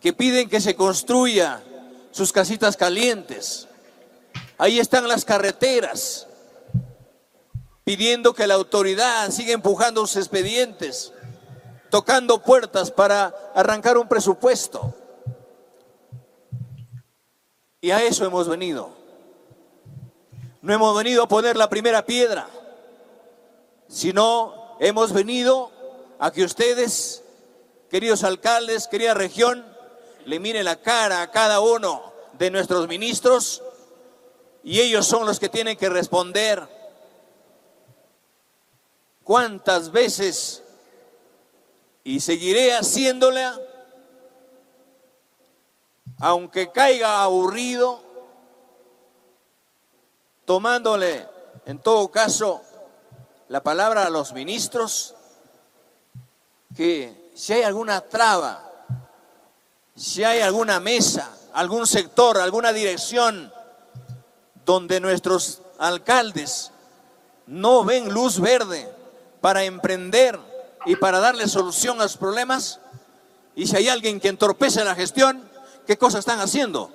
[0.00, 1.62] que piden que se construya
[2.10, 3.68] sus casitas calientes.
[4.58, 6.26] Ahí están las carreteras
[7.84, 11.12] pidiendo que la autoridad siga empujando sus expedientes,
[11.90, 14.92] tocando puertas para arrancar un presupuesto.
[17.80, 18.90] Y a eso hemos venido.
[20.60, 22.48] No hemos venido a poner la primera piedra,
[23.86, 25.70] sino hemos venido
[26.18, 27.23] a que ustedes,
[27.94, 29.64] queridos alcaldes, querida región,
[30.24, 33.62] le miren la cara a cada uno de nuestros ministros
[34.64, 36.66] y ellos son los que tienen que responder.
[39.22, 40.64] ¿Cuántas veces?
[42.02, 43.60] Y seguiré haciéndola,
[46.18, 48.02] aunque caiga aburrido,
[50.44, 51.28] tomándole
[51.64, 52.60] en todo caso
[53.46, 55.14] la palabra a los ministros,
[56.74, 58.70] que si hay alguna traba,
[59.96, 63.52] si hay alguna mesa, algún sector, alguna dirección
[64.64, 66.70] donde nuestros alcaldes
[67.46, 68.88] no ven luz verde
[69.40, 70.38] para emprender
[70.86, 72.80] y para darle solución a los problemas,
[73.56, 75.48] y si hay alguien que entorpece la gestión,
[75.86, 76.90] ¿qué cosas están haciendo?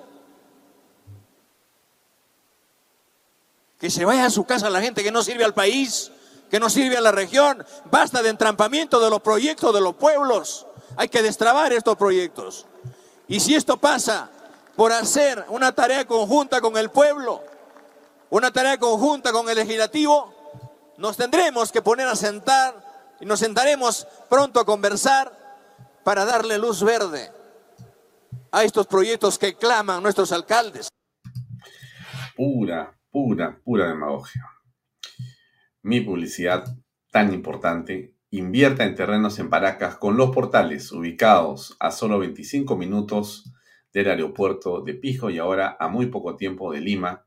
[3.78, 6.10] Que se vaya a su casa la gente que no sirve al país,
[6.50, 7.64] que no sirve a la región.
[7.90, 10.66] Basta de entrampamiento de los proyectos de los pueblos.
[10.96, 12.66] Hay que destrabar estos proyectos.
[13.28, 14.28] Y si esto pasa
[14.76, 17.42] por hacer una tarea conjunta con el pueblo,
[18.28, 20.34] una tarea conjunta con el legislativo,
[20.98, 22.74] nos tendremos que poner a sentar
[23.20, 25.32] y nos sentaremos pronto a conversar
[26.02, 27.30] para darle luz verde
[28.50, 30.88] a estos proyectos que claman nuestros alcaldes.
[32.36, 34.49] Pura, pura, pura demagogia.
[35.82, 36.76] Mi publicidad
[37.10, 43.50] tan importante invierta en terrenos en Paracas con los portales ubicados a solo 25 minutos
[43.92, 47.26] del aeropuerto de Pijo y ahora a muy poco tiempo de Lima.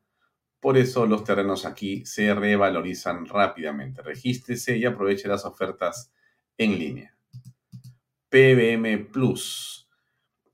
[0.59, 4.01] Por eso los terrenos aquí se revalorizan rápidamente.
[4.01, 6.13] Regístrese y aproveche las ofertas
[6.57, 7.17] en línea.
[8.29, 9.89] PBM Plus,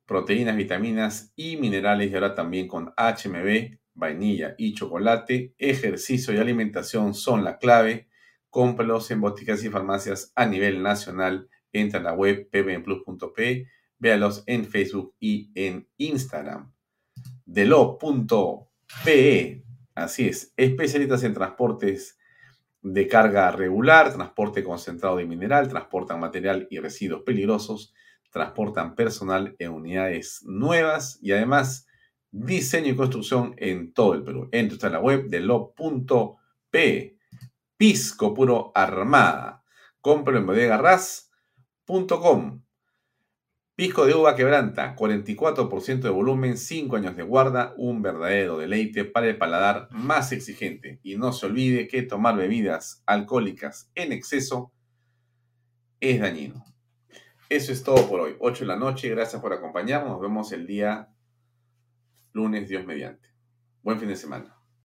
[0.05, 5.53] proteínas, vitaminas y minerales y ahora también con HMB, vainilla y chocolate.
[5.57, 8.07] Ejercicio y alimentación son la clave.
[8.49, 11.49] Cómpralos en boticas y farmacias a nivel nacional.
[11.71, 13.67] Entra a la web pbmplus.p
[13.99, 16.71] Véalos en Facebook y en Instagram.
[17.45, 17.95] Delo.pe.
[19.93, 22.17] Así es, especialistas en transportes
[22.81, 27.93] de carga regular, transporte concentrado de mineral, transportan material y residuos peligrosos,
[28.31, 31.85] transportan personal en unidades nuevas y además
[32.31, 34.47] diseño y construcción en todo el Perú.
[34.51, 37.17] Entra a la web de lo.pe.
[37.77, 39.63] Pisco puro armada.
[40.01, 42.61] Compro en bodegarras.com.
[43.79, 49.27] Pisco de uva quebranta, 44% de volumen, 5 años de guarda, un verdadero deleite para
[49.27, 50.99] el paladar más exigente.
[51.01, 54.73] Y no se olvide que tomar bebidas alcohólicas en exceso
[56.01, 56.65] es dañino.
[57.47, 58.35] Eso es todo por hoy.
[58.39, 60.11] 8 de la noche, gracias por acompañarnos.
[60.11, 61.07] Nos vemos el día
[62.39, 63.29] lunes, Dios mediante.
[63.83, 64.58] Buen fin de semana.